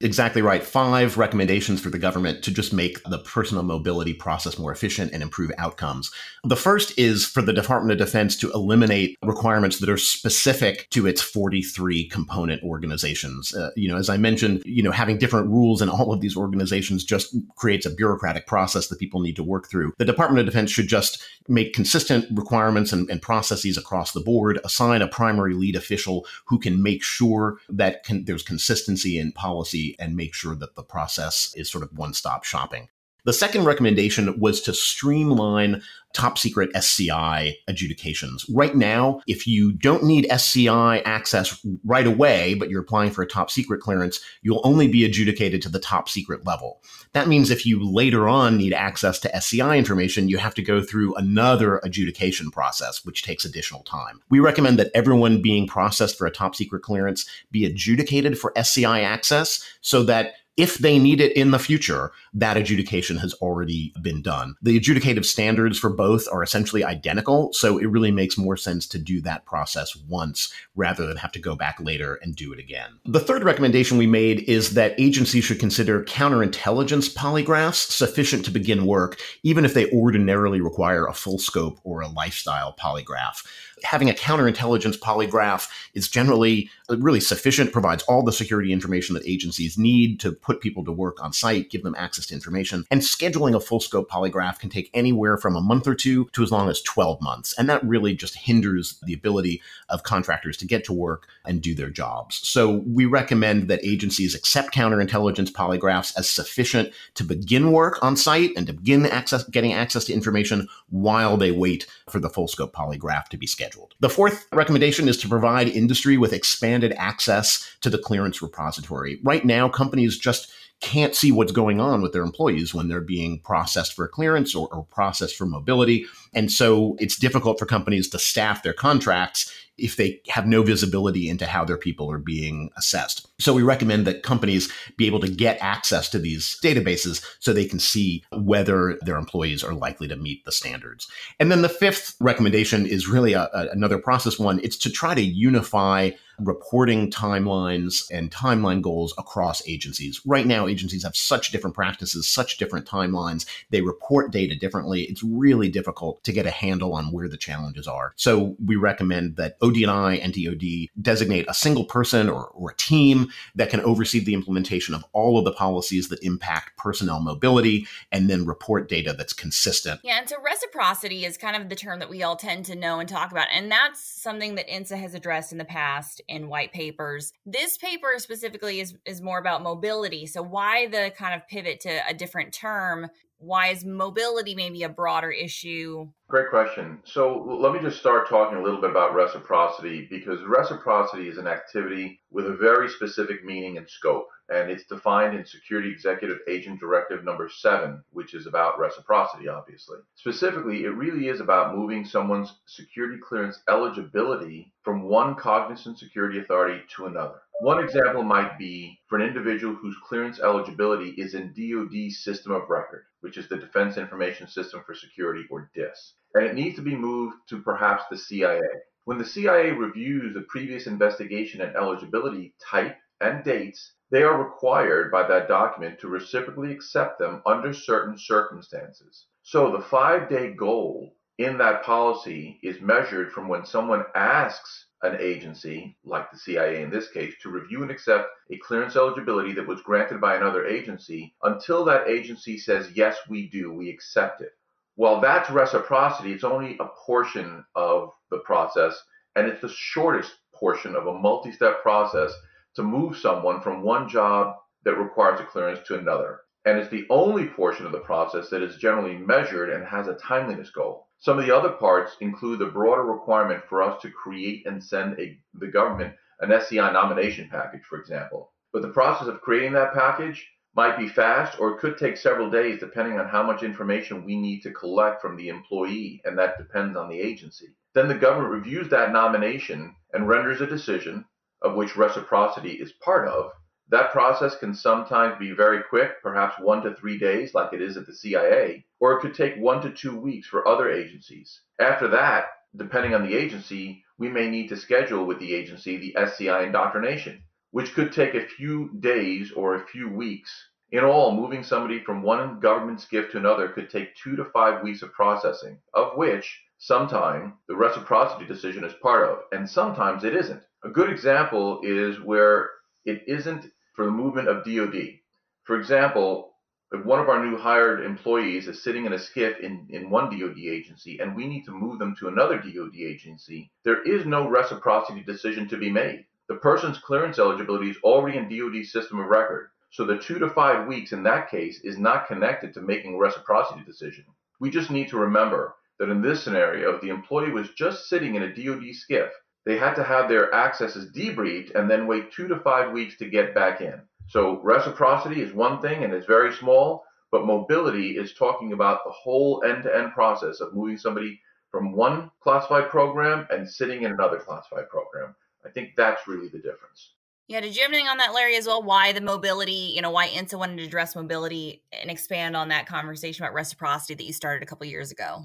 Exactly 0.00 0.43
right. 0.43 0.62
Five 0.62 1.19
recommendations 1.19 1.81
for 1.81 1.91
the 1.91 1.99
government 1.99 2.45
to 2.45 2.53
just 2.53 2.73
make 2.73 3.03
the 3.05 3.19
personal 3.19 3.65
mobility 3.65 4.15
process 4.15 4.56
more 4.56 4.71
efficient 4.71 5.12
and 5.12 5.25
improve 5.25 5.50
outcomes. 5.59 6.12
The 6.45 6.55
first 6.55 6.97
is 6.97 7.27
for 7.27 7.43
the 7.43 7.53
Department 7.53 8.00
of 8.00 8.06
Defense 8.06 8.37
to 8.37 8.53
eliminate 8.53 9.19
requirements 9.25 9.81
that 9.81 9.89
are 9.89 9.97
specific 9.97 10.89
to 10.91 11.09
its 11.09 11.21
43 11.21 12.09
component 12.11 12.62
organizations. 12.62 13.53
Uh, 13.53 13.71
you 13.75 13.89
know, 13.89 13.97
as 13.97 14.09
I 14.09 14.19
mentioned, 14.19 14.62
you 14.65 14.85
know, 14.85 14.93
having 14.93 15.19
different 15.19 15.49
rules 15.49 15.83
in 15.83 15.89
all 15.89 16.12
of 16.12 16.21
these 16.21 16.37
organizations 16.37 17.03
just 17.03 17.35
creates 17.56 17.85
a 17.85 17.91
bureaucratic 17.91 18.47
process 18.47 18.87
that 18.89 19.00
people 19.00 19.21
need 19.21 19.35
to 19.35 19.43
work 19.43 19.69
through. 19.69 19.95
The 19.99 20.05
Department 20.05 20.39
of 20.39 20.47
Defense 20.47 20.71
should 20.71 20.87
just 20.87 21.21
make 21.49 21.75
consistent 21.75 22.25
requirements 22.31 22.93
and, 22.93 23.11
and 23.11 23.21
processes 23.21 23.77
across 23.77 24.12
the 24.12 24.21
board, 24.21 24.61
assign 24.62 25.03
a 25.03 25.09
primary 25.09 25.55
lead 25.55 25.75
official 25.75 26.25
who 26.45 26.61
can 26.61 26.85
make 26.85 27.03
sure 27.03 27.59
that 27.69 28.05
there's 28.09 28.45
consistency 28.45 29.19
in 29.19 29.33
policy 29.33 29.88
and 29.99 30.17
make 30.17 30.35
sure 30.35 30.55
that 30.55 30.75
the 30.75 30.82
process 30.82 31.52
is 31.56 31.70
sort 31.70 31.85
of 31.85 31.96
one 31.96 32.14
stop 32.14 32.44
shopping. 32.44 32.88
The 33.25 33.32
second 33.32 33.65
recommendation 33.65 34.38
was 34.41 34.61
to 34.62 34.73
streamline 34.73 35.82
top 36.15 36.38
secret 36.38 36.70
SCI 36.75 37.55
adjudications. 37.67 38.47
Right 38.49 38.75
now, 38.75 39.20
if 39.26 39.47
you 39.47 39.73
don't 39.73 40.05
need 40.05 40.26
SCI 40.31 41.00
access 41.00 41.65
right 41.85 42.06
away, 42.06 42.55
but 42.55 42.70
you're 42.70 42.81
applying 42.81 43.11
for 43.11 43.23
a 43.23 43.26
top 43.26 43.50
secret 43.50 43.81
clearance, 43.81 44.20
you'll 44.43 44.62
only 44.65 44.88
be 44.88 45.05
adjudicated 45.05 45.61
to 45.62 45.69
the 45.69 45.79
top 45.79 46.09
secret 46.09 46.47
level. 46.47 46.82
That 47.12 47.29
means 47.29 47.50
if 47.50 47.67
you 47.67 47.85
later 47.85 48.29
on 48.29 48.56
need 48.56 48.73
access 48.73 49.19
to 49.21 49.37
SCI 49.37 49.76
information, 49.76 50.29
you 50.29 50.38
have 50.38 50.55
to 50.55 50.62
go 50.62 50.82
through 50.82 51.14
another 51.16 51.78
adjudication 51.85 52.50
process, 52.50 53.04
which 53.04 53.23
takes 53.23 53.45
additional 53.45 53.83
time. 53.83 54.21
We 54.31 54.40
recommend 54.40 54.78
that 54.78 54.90
everyone 54.95 55.43
being 55.43 55.66
processed 55.66 56.16
for 56.16 56.26
a 56.26 56.31
top 56.33 56.54
secret 56.54 56.83
clearance 56.83 57.26
be 57.50 57.66
adjudicated 57.66 58.38
for 58.38 58.57
SCI 58.57 59.02
access 59.02 59.62
so 59.83 60.02
that 60.04 60.35
if 60.59 60.79
they 60.79 60.99
need 60.99 61.21
it 61.21 61.35
in 61.37 61.53
the 61.53 61.59
future, 61.59 62.11
that 62.35 62.57
adjudication 62.57 63.17
has 63.17 63.33
already 63.35 63.95
been 64.03 64.21
done. 64.21 64.57
The 64.61 64.79
adjudicative 64.79 65.25
standards 65.25 65.79
for 65.79 65.88
both 65.88 66.27
are 66.33 66.43
essentially 66.43 66.85
identical, 66.85 67.53
so 67.53 67.79
it 67.79 67.87
really 67.87 68.11
makes 68.11 68.37
more 68.37 68.57
sense 68.57 68.87
to 68.88 68.99
do 68.99 69.21
that 69.21 69.47
process 69.47 69.95
once 70.09 70.53
rather 70.75 71.07
than 71.07 71.17
have 71.17 71.33
to 71.33 71.38
go 71.38 71.55
back 71.55 71.79
later 71.81 72.17
and 72.23 72.35
do 72.35 72.53
it 72.53 72.59
again. 72.59 72.99
The 73.05 73.21
third 73.21 73.45
recommendation 73.45 73.99
we 73.99 74.09
made 74.09 74.41
is 74.49 74.75
that 74.75 74.99
agencies 74.99 75.45
should 75.45 75.61
consider 75.61 76.05
counterintelligence 76.05 77.15
polygraphs 77.15 77.91
sufficient 77.91 78.45
to 78.45 78.50
begin 78.50 78.85
work, 78.85 79.21
even 79.45 79.65
if 79.65 79.75
they 79.75 79.91
ordinarily 79.93 80.61
require 80.61 81.07
a 81.07 81.15
full 81.15 81.38
scope 81.38 81.79
or 81.85 82.00
a 82.00 82.09
lifestyle 82.09 82.75
polygraph 82.75 83.47
having 83.82 84.11
a 84.11 84.14
counterintelligence 84.14 84.99
polygraph 84.99 85.68
is 85.94 86.08
generally 86.08 86.70
uh, 86.90 86.97
really 86.99 87.20
sufficient, 87.20 87.73
provides 87.73 88.02
all 88.04 88.23
the 88.23 88.32
security 88.32 88.73
information 88.73 89.14
that 89.14 89.26
agencies 89.26 89.78
need 89.78 90.20
to 90.20 90.32
put 90.32 90.61
people 90.61 90.85
to 90.85 90.92
work 90.92 91.23
on 91.23 91.32
site, 91.32 91.70
give 91.70 91.82
them 91.82 91.94
access 91.97 92.26
to 92.26 92.35
information. 92.35 92.85
And 92.90 93.00
scheduling 93.00 93.54
a 93.54 93.61
full 93.61 93.80
scope 93.80 94.11
polygraph 94.11 94.58
can 94.58 94.70
take 94.70 94.90
anywhere 94.94 95.37
from 95.37 95.56
a 95.56 95.61
month 95.61 95.87
or 95.87 95.94
two 95.94 96.26
to 96.32 96.42
as 96.42 96.50
long 96.50 96.68
as 96.68 96.82
12 96.82 97.20
months. 97.20 97.54
And 97.58 97.68
that 97.68 97.85
really 97.85 98.14
just 98.14 98.37
hinders 98.37 98.99
the 99.04 99.14
ability 99.14 99.62
of 99.88 100.02
contractors 100.02 100.56
to 100.58 100.66
get 100.66 100.85
to 100.85 100.92
work 100.92 101.28
and 101.44 101.62
do 101.62 101.75
their 101.75 101.90
jobs. 101.90 102.40
So 102.47 102.82
we 102.87 103.06
recommend 103.06 103.68
that 103.68 103.80
agencies 103.82 104.35
accept 104.35 104.75
counterintelligence 104.75 105.50
polygraphs 105.52 106.16
as 106.18 106.28
sufficient 106.28 106.92
to 107.14 107.25
begin 107.25 107.73
work 107.73 108.02
on 108.02 108.16
site 108.16 108.50
and 108.56 108.66
to 108.66 108.73
begin 108.73 109.06
access, 109.06 109.44
getting 109.44 109.73
access 109.73 110.04
to 110.06 110.12
information 110.12 110.68
while 110.90 111.37
they 111.37 111.50
wait 111.50 111.87
for 112.08 112.18
the 112.18 112.30
full 112.30 112.49
scope 112.49 112.75
polygraph 112.75 113.28
to 113.28 113.37
be 113.37 113.47
scheduled 113.47 113.68
scheduled. 113.69 113.95
The 114.01 114.11
fourth 114.11 114.47
recommendation 114.53 115.09
is 115.09 115.17
to 115.19 115.29
provide 115.29 115.69
industry 115.69 116.17
with 116.17 116.33
expanded 116.33 116.93
access 116.97 117.69
to 117.81 117.91
the 117.91 117.99
clearance 117.99 118.43
repository. 118.43 119.19
Right 119.23 119.45
now, 119.45 119.69
companies 119.69 120.19
just 120.19 120.53
can't 120.81 121.15
see 121.15 121.33
what's 121.33 121.51
going 121.51 121.81
on 121.81 122.03
with 122.03 122.13
their 122.13 122.23
employees 122.23 122.73
when 122.73 122.89
they're 122.89 123.01
being 123.01 123.41
processed 123.41 123.95
for 123.95 124.07
clearance 124.07 124.55
or, 124.55 124.69
or 124.73 124.85
processed 124.85 125.37
for 125.37 125.45
mobility. 125.45 126.07
And 126.35 126.53
so 126.53 126.97
it's 127.01 127.19
difficult 127.19 127.59
for 127.59 127.67
companies 127.67 128.09
to 128.11 128.19
staff 128.19 128.63
their 128.63 128.73
contracts 128.73 129.53
if 129.78 129.97
they 129.97 130.20
have 130.28 130.47
no 130.47 130.62
visibility 130.62 131.28
into 131.28 131.47
how 131.47 131.64
their 131.64 131.76
people 131.76 132.11
are 132.11 132.18
being 132.18 132.70
assessed. 132.76 133.26
So 133.38 133.54
we 133.54 133.62
recommend 133.62 134.06
that 134.06 134.23
companies 134.23 134.70
be 134.97 135.06
able 135.06 135.20
to 135.20 135.28
get 135.28 135.58
access 135.61 136.08
to 136.11 136.18
these 136.18 136.58
databases 136.62 137.25
so 137.38 137.52
they 137.52 137.64
can 137.64 137.78
see 137.78 138.25
whether 138.32 138.99
their 139.02 139.16
employees 139.16 139.62
are 139.62 139.75
likely 139.75 140.08
to 140.08 140.16
meet 140.16 140.44
the 140.44 140.52
standards. 140.52 141.08
And 141.38 141.50
then 141.50 141.62
the 141.62 141.68
fifth 141.68 142.16
recommendation 142.20 142.87
is 142.87 143.08
really 143.08 143.32
a, 143.32 143.49
a, 143.52 143.68
another 143.70 143.99
process 143.99 144.38
one. 144.38 144.61
It's 144.62 144.76
to 144.78 144.90
try 144.90 145.14
to 145.14 145.23
unify 145.23 146.11
reporting 146.38 147.11
timelines 147.11 148.09
and 148.11 148.30
timeline 148.30 148.80
goals 148.80 149.14
across 149.18 149.66
agencies. 149.68 150.21
Right 150.25 150.47
now, 150.47 150.66
agencies 150.66 151.04
have 151.04 151.16
such 151.16 151.50
different 151.50 151.75
practices, 151.75 152.28
such 152.28 152.59
different 152.59 152.87
timelines. 152.87 153.47
They 153.71 153.80
report 153.80 154.33
data 154.33 154.54
differently. 154.54 155.02
It's 155.02 155.23
really 155.23 155.68
difficult 155.68 156.23
to 156.25 156.33
get 156.33 156.47
a 156.47 156.50
handle 156.50 156.95
on 156.95 157.12
where 157.12 157.28
the 157.28 157.37
challenges 157.37 157.87
are. 157.87 158.12
So 158.16 158.57
we 158.64 158.76
recommend 158.76 159.37
that 159.37 159.59
ODNI 159.61 160.23
and 160.23 160.33
DoD 160.33 160.90
designate 161.02 161.47
a 161.49 161.54
single 161.54 161.85
person 161.85 162.28
or, 162.28 162.47
or 162.47 162.71
a 162.71 162.76
team 162.76 163.28
that 163.54 163.71
can 163.71 163.80
oversee 163.80 164.21
the 164.21 164.35
implementation 164.35 164.95
of 164.95 165.04
all 165.12 165.38
of 165.38 165.45
the 165.45 165.52
policies 165.52 166.09
that 166.09 166.23
impact 166.23 166.76
personnel 166.76 167.21
mobility 167.21 167.87
and 168.12 168.28
then 168.28 168.47
report 168.47 168.88
data 168.88 169.12
that's 169.12 169.33
consistent. 169.33 170.00
Yeah, 170.02 170.18
and 170.18 170.28
so 170.28 170.37
reciprocity 170.42 171.25
is 171.25 171.37
kind 171.37 171.57
of 171.57 171.68
the 171.68 171.76
term 171.76 171.99
that 171.99 172.11
we 172.11 172.23
all 172.23 172.37
tend 172.37 172.66
to 172.66 172.75
know 172.75 173.00
and 173.00 173.09
talk 173.09 173.30
about. 173.30 173.49
And 173.52 173.71
that's 173.71 174.00
something 174.00 174.54
that 174.57 174.68
INSA 174.68 174.99
has 174.99 175.14
addressed 175.14 175.52
in 175.52 175.59
the 175.59 175.64
past 175.64 176.21
in 176.28 176.49
white 176.49 176.73
papers. 176.73 177.32
This 177.47 177.76
paper 177.78 178.14
specifically 178.18 178.80
is, 178.80 178.94
is 179.04 179.20
more 179.20 179.38
about 179.38 179.62
mobility. 179.62 180.26
So, 180.26 180.42
why 180.42 180.87
the 180.87 181.12
kind 181.16 181.35
of 181.35 181.47
pivot 181.49 181.80
to 181.80 182.00
a 182.08 182.14
different 182.14 182.52
term? 182.52 183.08
Why 183.40 183.68
is 183.68 183.85
mobility 183.85 184.54
maybe 184.54 184.82
a 184.82 184.88
broader 184.88 185.30
issue? 185.30 186.08
Great 186.28 186.50
question. 186.50 186.99
So, 187.04 187.58
let 187.61 187.73
me 187.73 187.80
just 187.80 187.99
start 187.99 188.28
talking 188.28 188.58
a 188.58 188.62
little 188.62 188.80
bit 188.80 188.90
about 188.90 189.14
reciprocity 189.14 190.06
because 190.11 190.40
reciprocity 190.47 191.28
is 191.28 191.38
an 191.38 191.47
activity 191.47 192.20
with 192.30 192.47
a 192.47 192.56
very 192.56 192.88
specific 192.88 193.44
meaning 193.44 193.78
and 193.78 193.88
scope 193.88 194.28
and 194.50 194.71
it's 194.71 194.85
defined 194.85 195.37
in 195.37 195.45
Security 195.45 195.90
Executive 195.90 196.38
Agent 196.49 196.81
Directive 196.81 197.25
number 197.25 197.49
7, 197.49 198.02
which 198.12 198.35
is 198.35 198.47
about 198.47 198.78
reciprocity, 198.78 199.49
obviously. 199.49 199.99
Specifically, 200.14 200.85
it 200.85 200.97
really 200.97 201.28
is 201.28 201.40
about 201.40 201.76
moving 201.76 202.05
someone's 202.05 202.55
security 202.67 203.19
clearance 203.21 203.61
eligibility 203.69 204.73
from 204.83 205.02
one 205.02 205.35
cognizant 205.35 205.99
security 205.99 206.38
authority 206.38 206.83
to 206.97 207.07
another. 207.07 207.43
One 207.61 207.83
example 207.83 208.23
might 208.23 208.57
be 208.57 209.00
for 209.09 209.19
an 209.19 209.26
individual 209.26 209.75
whose 209.75 209.97
clearance 210.07 210.38
eligibility 210.38 211.11
is 211.11 211.35
in 211.35 211.52
DoD 211.52 212.12
system 212.12 212.52
of 212.52 212.71
record, 212.71 213.05
which 213.21 213.37
is 213.37 213.49
the 213.49 213.57
Defense 213.57 213.97
Information 213.97 214.47
System 214.47 214.83
for 214.87 214.95
Security, 214.95 215.45
or 215.50 215.69
DISS, 215.75 216.14
and 216.35 216.47
it 216.47 216.55
needs 216.55 216.76
to 216.76 216.83
be 216.83 216.95
moved 216.95 217.37
to 217.49 217.61
perhaps 217.61 218.05
the 218.09 218.17
CIA. 218.17 218.61
When 219.05 219.19
the 219.19 219.25
CIA 219.25 219.73
reviews 219.73 220.35
the 220.35 220.43
previous 220.43 220.87
investigation 220.87 221.61
and 221.61 221.75
eligibility 221.75 222.55
type 222.64 222.97
and 223.21 223.43
dates, 223.43 223.95
they 224.11 224.23
are 224.23 224.43
required 224.43 225.11
by 225.11 225.27
that 225.27 225.49
document 225.49 225.99
to 226.00 226.09
reciprocally 226.09 226.73
accept 226.73 227.19
them 227.19 227.43
under 227.45 227.73
certain 227.73 228.17
circumstances. 228.17 229.27
So 229.43 229.71
the 229.71 229.83
five 229.83 230.29
day 230.29 230.53
goal 230.53 231.15
in 231.38 231.59
that 231.59 231.85
policy 231.85 232.59
is 232.62 232.81
measured 232.81 233.33
from 233.33 233.49
when 233.49 233.65
someone 233.65 234.05
asks 234.15 234.87
an 235.03 235.17
agency, 235.21 235.97
like 236.05 236.31
the 236.31 236.38
CIA 236.38 236.83
in 236.83 236.91
this 236.91 237.09
case, 237.11 237.35
to 237.43 237.50
review 237.50 237.83
and 237.83 237.91
accept 237.91 238.29
a 238.50 238.57
clearance 238.59 238.97
eligibility 238.97 239.53
that 239.53 239.67
was 239.67 239.81
granted 239.83 240.21
by 240.21 240.35
another 240.37 240.67
agency 240.67 241.35
until 241.43 241.85
that 241.85 242.09
agency 242.09 242.59
says, 242.59 242.91
yes, 242.95 243.17
we 243.29 243.49
do, 243.49 243.73
we 243.73 243.88
accept 243.88 244.41
it. 244.41 244.53
Well, 244.97 245.21
that's 245.21 245.50
reciprocity. 245.50 246.33
It's 246.33 246.43
only 246.43 246.77
a 246.81 246.87
portion 247.07 247.65
of 247.77 248.11
the 248.33 248.38
process, 248.38 249.00
and 249.37 249.47
it's 249.47 249.61
the 249.61 249.69
shortest 249.69 250.33
portion 250.53 250.97
of 250.97 251.07
a 251.07 251.15
multi 251.15 251.53
step 251.53 251.83
process 251.83 252.33
to 252.78 252.85
move 252.85 253.18
someone 253.18 253.61
from 253.61 253.82
one 253.82 254.08
job 254.08 254.54
that 254.85 254.97
requires 254.97 255.40
a 255.40 255.44
clearance 255.44 255.80
to 255.85 255.99
another. 255.99 256.42
And 256.64 256.78
it's 256.78 256.90
the 256.90 257.06
only 257.11 257.47
portion 257.47 257.87
of 257.87 257.90
the 257.90 257.99
process 257.99 258.50
that 258.50 258.62
is 258.62 258.76
generally 258.76 259.16
measured 259.16 259.70
and 259.70 259.85
has 259.85 260.06
a 260.06 260.14
timeliness 260.14 260.70
goal. 260.70 261.08
Some 261.18 261.40
of 261.40 261.44
the 261.44 261.56
other 261.56 261.70
parts 261.70 262.16
include 262.20 262.61
the 262.61 262.66
broader 262.66 263.02
requirement 263.02 263.64
for 263.68 263.82
us 263.82 264.00
to 264.02 264.12
create 264.12 264.64
and 264.64 264.82
send 264.82 265.18
a, 265.18 265.37
the 265.54 265.66
government 265.66 266.14
an 266.38 266.52
SCI 266.52 266.92
nomination 266.92 267.49
package, 267.50 267.82
for 267.82 267.99
example. 267.99 268.52
But 268.73 268.82
the 268.82 268.90
process 268.90 269.26
of 269.26 269.40
creating 269.40 269.73
that 269.73 269.92
package 269.92 270.49
might 270.76 270.97
be 270.97 271.08
fast 271.08 271.58
or 271.58 271.73
it 271.73 271.80
could 271.80 271.99
take 271.99 272.16
several 272.16 272.49
days 272.49 272.78
depending 272.78 273.18
on 273.18 273.26
how 273.26 273.42
much 273.42 273.64
information 273.64 274.25
we 274.25 274.37
need 274.37 274.61
to 274.61 274.70
collect 274.70 275.20
from 275.20 275.37
the 275.37 275.49
employee, 275.49 276.20
and 276.25 276.38
that 276.38 276.58
depends 276.58 276.97
on 276.97 277.08
the 277.08 277.18
agency. 277.18 277.75
Then 277.94 278.06
the 278.06 278.14
government 278.14 278.52
reviews 278.52 278.88
that 278.90 279.11
nomination 279.11 279.97
and 280.12 280.28
renders 280.28 280.61
a 280.61 280.66
decision 280.68 281.25
of 281.62 281.75
which 281.75 281.97
reciprocity 281.97 282.73
is 282.73 282.93
part 282.93 283.29
of, 283.29 283.53
that 283.91 284.12
process 284.12 284.59
can 284.59 284.75
sometimes 284.75 285.38
be 285.38 285.53
very 285.53 285.83
quick, 285.83 286.23
perhaps 286.23 286.61
one 286.61 286.83
to 286.83 286.95
three 286.95 287.19
days, 287.19 287.55
like 287.55 287.73
it 287.73 287.81
is 287.81 287.97
at 287.97 288.07
the 288.07 288.15
CIA, 288.15 288.85
or 289.00 289.15
it 289.15 289.21
could 289.21 289.35
take 289.35 289.57
one 289.57 289.81
to 289.81 289.91
two 289.91 290.15
weeks 290.19 290.47
for 290.47 290.69
other 290.69 290.91
agencies. 290.91 291.62
After 291.79 292.07
that, 292.09 292.50
depending 292.77 293.15
on 293.15 293.27
the 293.27 293.35
agency, 293.35 294.05
we 294.19 294.29
may 294.29 294.50
need 294.50 294.69
to 294.69 294.77
schedule 294.77 295.25
with 295.25 295.38
the 295.38 295.55
agency 295.55 295.97
the 295.97 296.17
SCI 296.17 296.65
indoctrination, 296.65 297.43
which 297.71 297.95
could 297.95 298.12
take 298.12 298.35
a 298.35 298.47
few 298.47 298.91
days 299.00 299.53
or 299.53 299.75
a 299.75 299.87
few 299.87 300.11
weeks. 300.11 300.69
In 300.91 301.03
all, 301.03 301.35
moving 301.35 301.62
somebody 301.62 302.00
from 302.00 302.23
one 302.23 302.61
government 302.61 302.99
SCIF 302.99 303.31
to 303.31 303.38
another 303.38 303.69
could 303.69 303.88
take 303.88 304.15
two 304.17 304.37
to 304.37 304.45
five 304.45 304.83
weeks 304.83 305.00
of 305.03 305.15
processing, 305.15 305.79
of 305.95 306.15
which 306.17 306.62
sometime 306.77 307.59
the 307.69 307.77
reciprocity 307.77 308.45
decision 308.45 308.85
is 308.85 308.95
part 308.95 309.29
of, 309.31 309.38
and 309.53 309.69
sometimes 309.69 310.25
it 310.25 310.37
isn't. 310.37 310.62
A 310.85 310.88
good 310.88 311.11
example 311.11 311.80
is 311.82 312.20
where 312.20 312.70
it 313.04 313.25
isn't 313.26 313.66
for 313.97 314.04
the 314.04 314.12
movement 314.12 314.47
of 314.47 314.64
DoD. 314.64 315.18
For 315.64 315.76
example, 315.76 316.54
if 316.92 317.04
one 317.04 317.18
of 317.18 317.28
our 317.28 317.44
new 317.44 317.56
hired 317.56 318.04
employees 318.04 318.68
is 318.68 318.80
sitting 318.80 319.04
in 319.04 319.12
a 319.12 319.18
SCIF 319.18 319.58
in, 319.58 319.88
in 319.90 320.08
one 320.08 320.30
DoD 320.30 320.56
agency 320.56 321.18
and 321.18 321.35
we 321.35 321.49
need 321.49 321.64
to 321.64 321.73
move 321.73 321.99
them 321.99 322.14
to 322.20 322.28
another 322.28 322.58
DoD 322.58 322.94
agency, 322.94 323.73
there 323.82 324.02
is 324.04 324.25
no 324.25 324.49
reciprocity 324.49 325.20
decision 325.20 325.66
to 325.66 325.76
be 325.76 325.90
made. 325.90 326.25
The 326.47 326.54
person's 326.54 326.99
clearance 326.99 327.40
eligibility 327.40 327.90
is 327.90 327.99
already 328.04 328.38
in 328.38 328.49
DoD's 328.49 328.92
system 328.92 329.18
of 329.18 329.26
record. 329.26 329.70
So 329.90 330.04
the 330.04 330.18
two 330.18 330.38
to 330.38 330.49
five 330.49 330.87
weeks 330.87 331.11
in 331.11 331.25
that 331.25 331.50
case 331.50 331.80
is 331.80 331.99
not 331.99 332.28
connected 332.28 332.73
to 332.75 332.82
making 332.82 333.14
a 333.14 333.18
reciprocity 333.18 333.82
decision. 333.85 334.26
We 334.61 334.70
just 334.70 334.92
need 334.92 335.08
to 335.08 335.18
remember 335.18 335.75
that 335.99 336.08
in 336.08 336.23
this 336.23 336.44
scenario, 336.44 337.00
the 337.00 337.08
employee 337.08 337.50
was 337.50 337.70
just 337.70 338.08
sitting 338.08 338.37
in 338.37 338.44
a 338.44 338.54
DoD 338.54 338.94
SCIF 338.94 339.30
they 339.67 339.77
had 339.77 339.95
to 339.95 340.05
have 340.05 340.29
their 340.29 340.53
accesses 340.55 341.12
debriefed 341.12 341.75
and 341.75 341.91
then 341.91 342.07
wait 342.07 342.33
two 342.33 342.49
to 342.49 342.61
five 342.61 342.93
weeks 342.93 343.17
to 343.19 343.29
get 343.29 343.55
back 343.55 343.81
in. 343.81 344.00
So 344.29 344.61
reciprocity 344.62 345.41
is 345.41 345.53
one 345.53 345.81
thing 345.81 346.05
and 346.05 346.12
it's 346.12 346.27
very 346.27 346.53
small, 346.53 347.05
but 347.31 347.47
mobility 347.47 348.17
is 348.17 348.35
talking 348.35 348.73
about 348.73 349.05
the 349.05 349.11
whole 349.11 349.62
end-to-end 349.65 350.12
process 350.12 350.61
of 350.61 350.75
moving 350.75 350.99
somebody 350.99 351.41
from 351.71 351.93
one 351.93 352.31
classified 352.41 352.88
program 352.88 353.47
and 353.50 353.69
sitting 353.69 354.03
in 354.03 354.12
another 354.12 354.38
classified 354.38 354.88
program. 354.88 355.35
I 355.65 355.71
think 355.71 355.91
that's 355.97 356.27
really 356.27 356.49
the 356.49 356.59
difference. 356.59 357.12
Yeah, 357.49 357.61
did 357.61 357.75
you 357.75 357.83
have 357.83 357.91
anything 357.91 358.09
on 358.09 358.19
that, 358.19 358.35
Larry, 358.35 358.57
as 358.57 358.67
well? 358.67 358.83
Why 358.83 359.12
the 359.12 359.23
mobility, 359.23 359.93
you 359.95 360.03
know, 360.03 360.11
why 360.11 360.29
INSA 360.29 360.59
wanted 360.59 360.77
to 360.79 360.85
address 360.85 361.17
mobility 361.17 361.83
and 361.93 362.11
expand 362.11 362.55
on 362.55 362.69
that 362.69 362.87
conversation 362.87 363.43
about 363.43 363.55
reciprocity 363.55 364.15
that 364.15 364.25
you 364.25 364.35
started 364.35 364.62
a 364.62 364.67
couple 364.67 364.87
years 364.87 365.11
ago? 365.11 365.45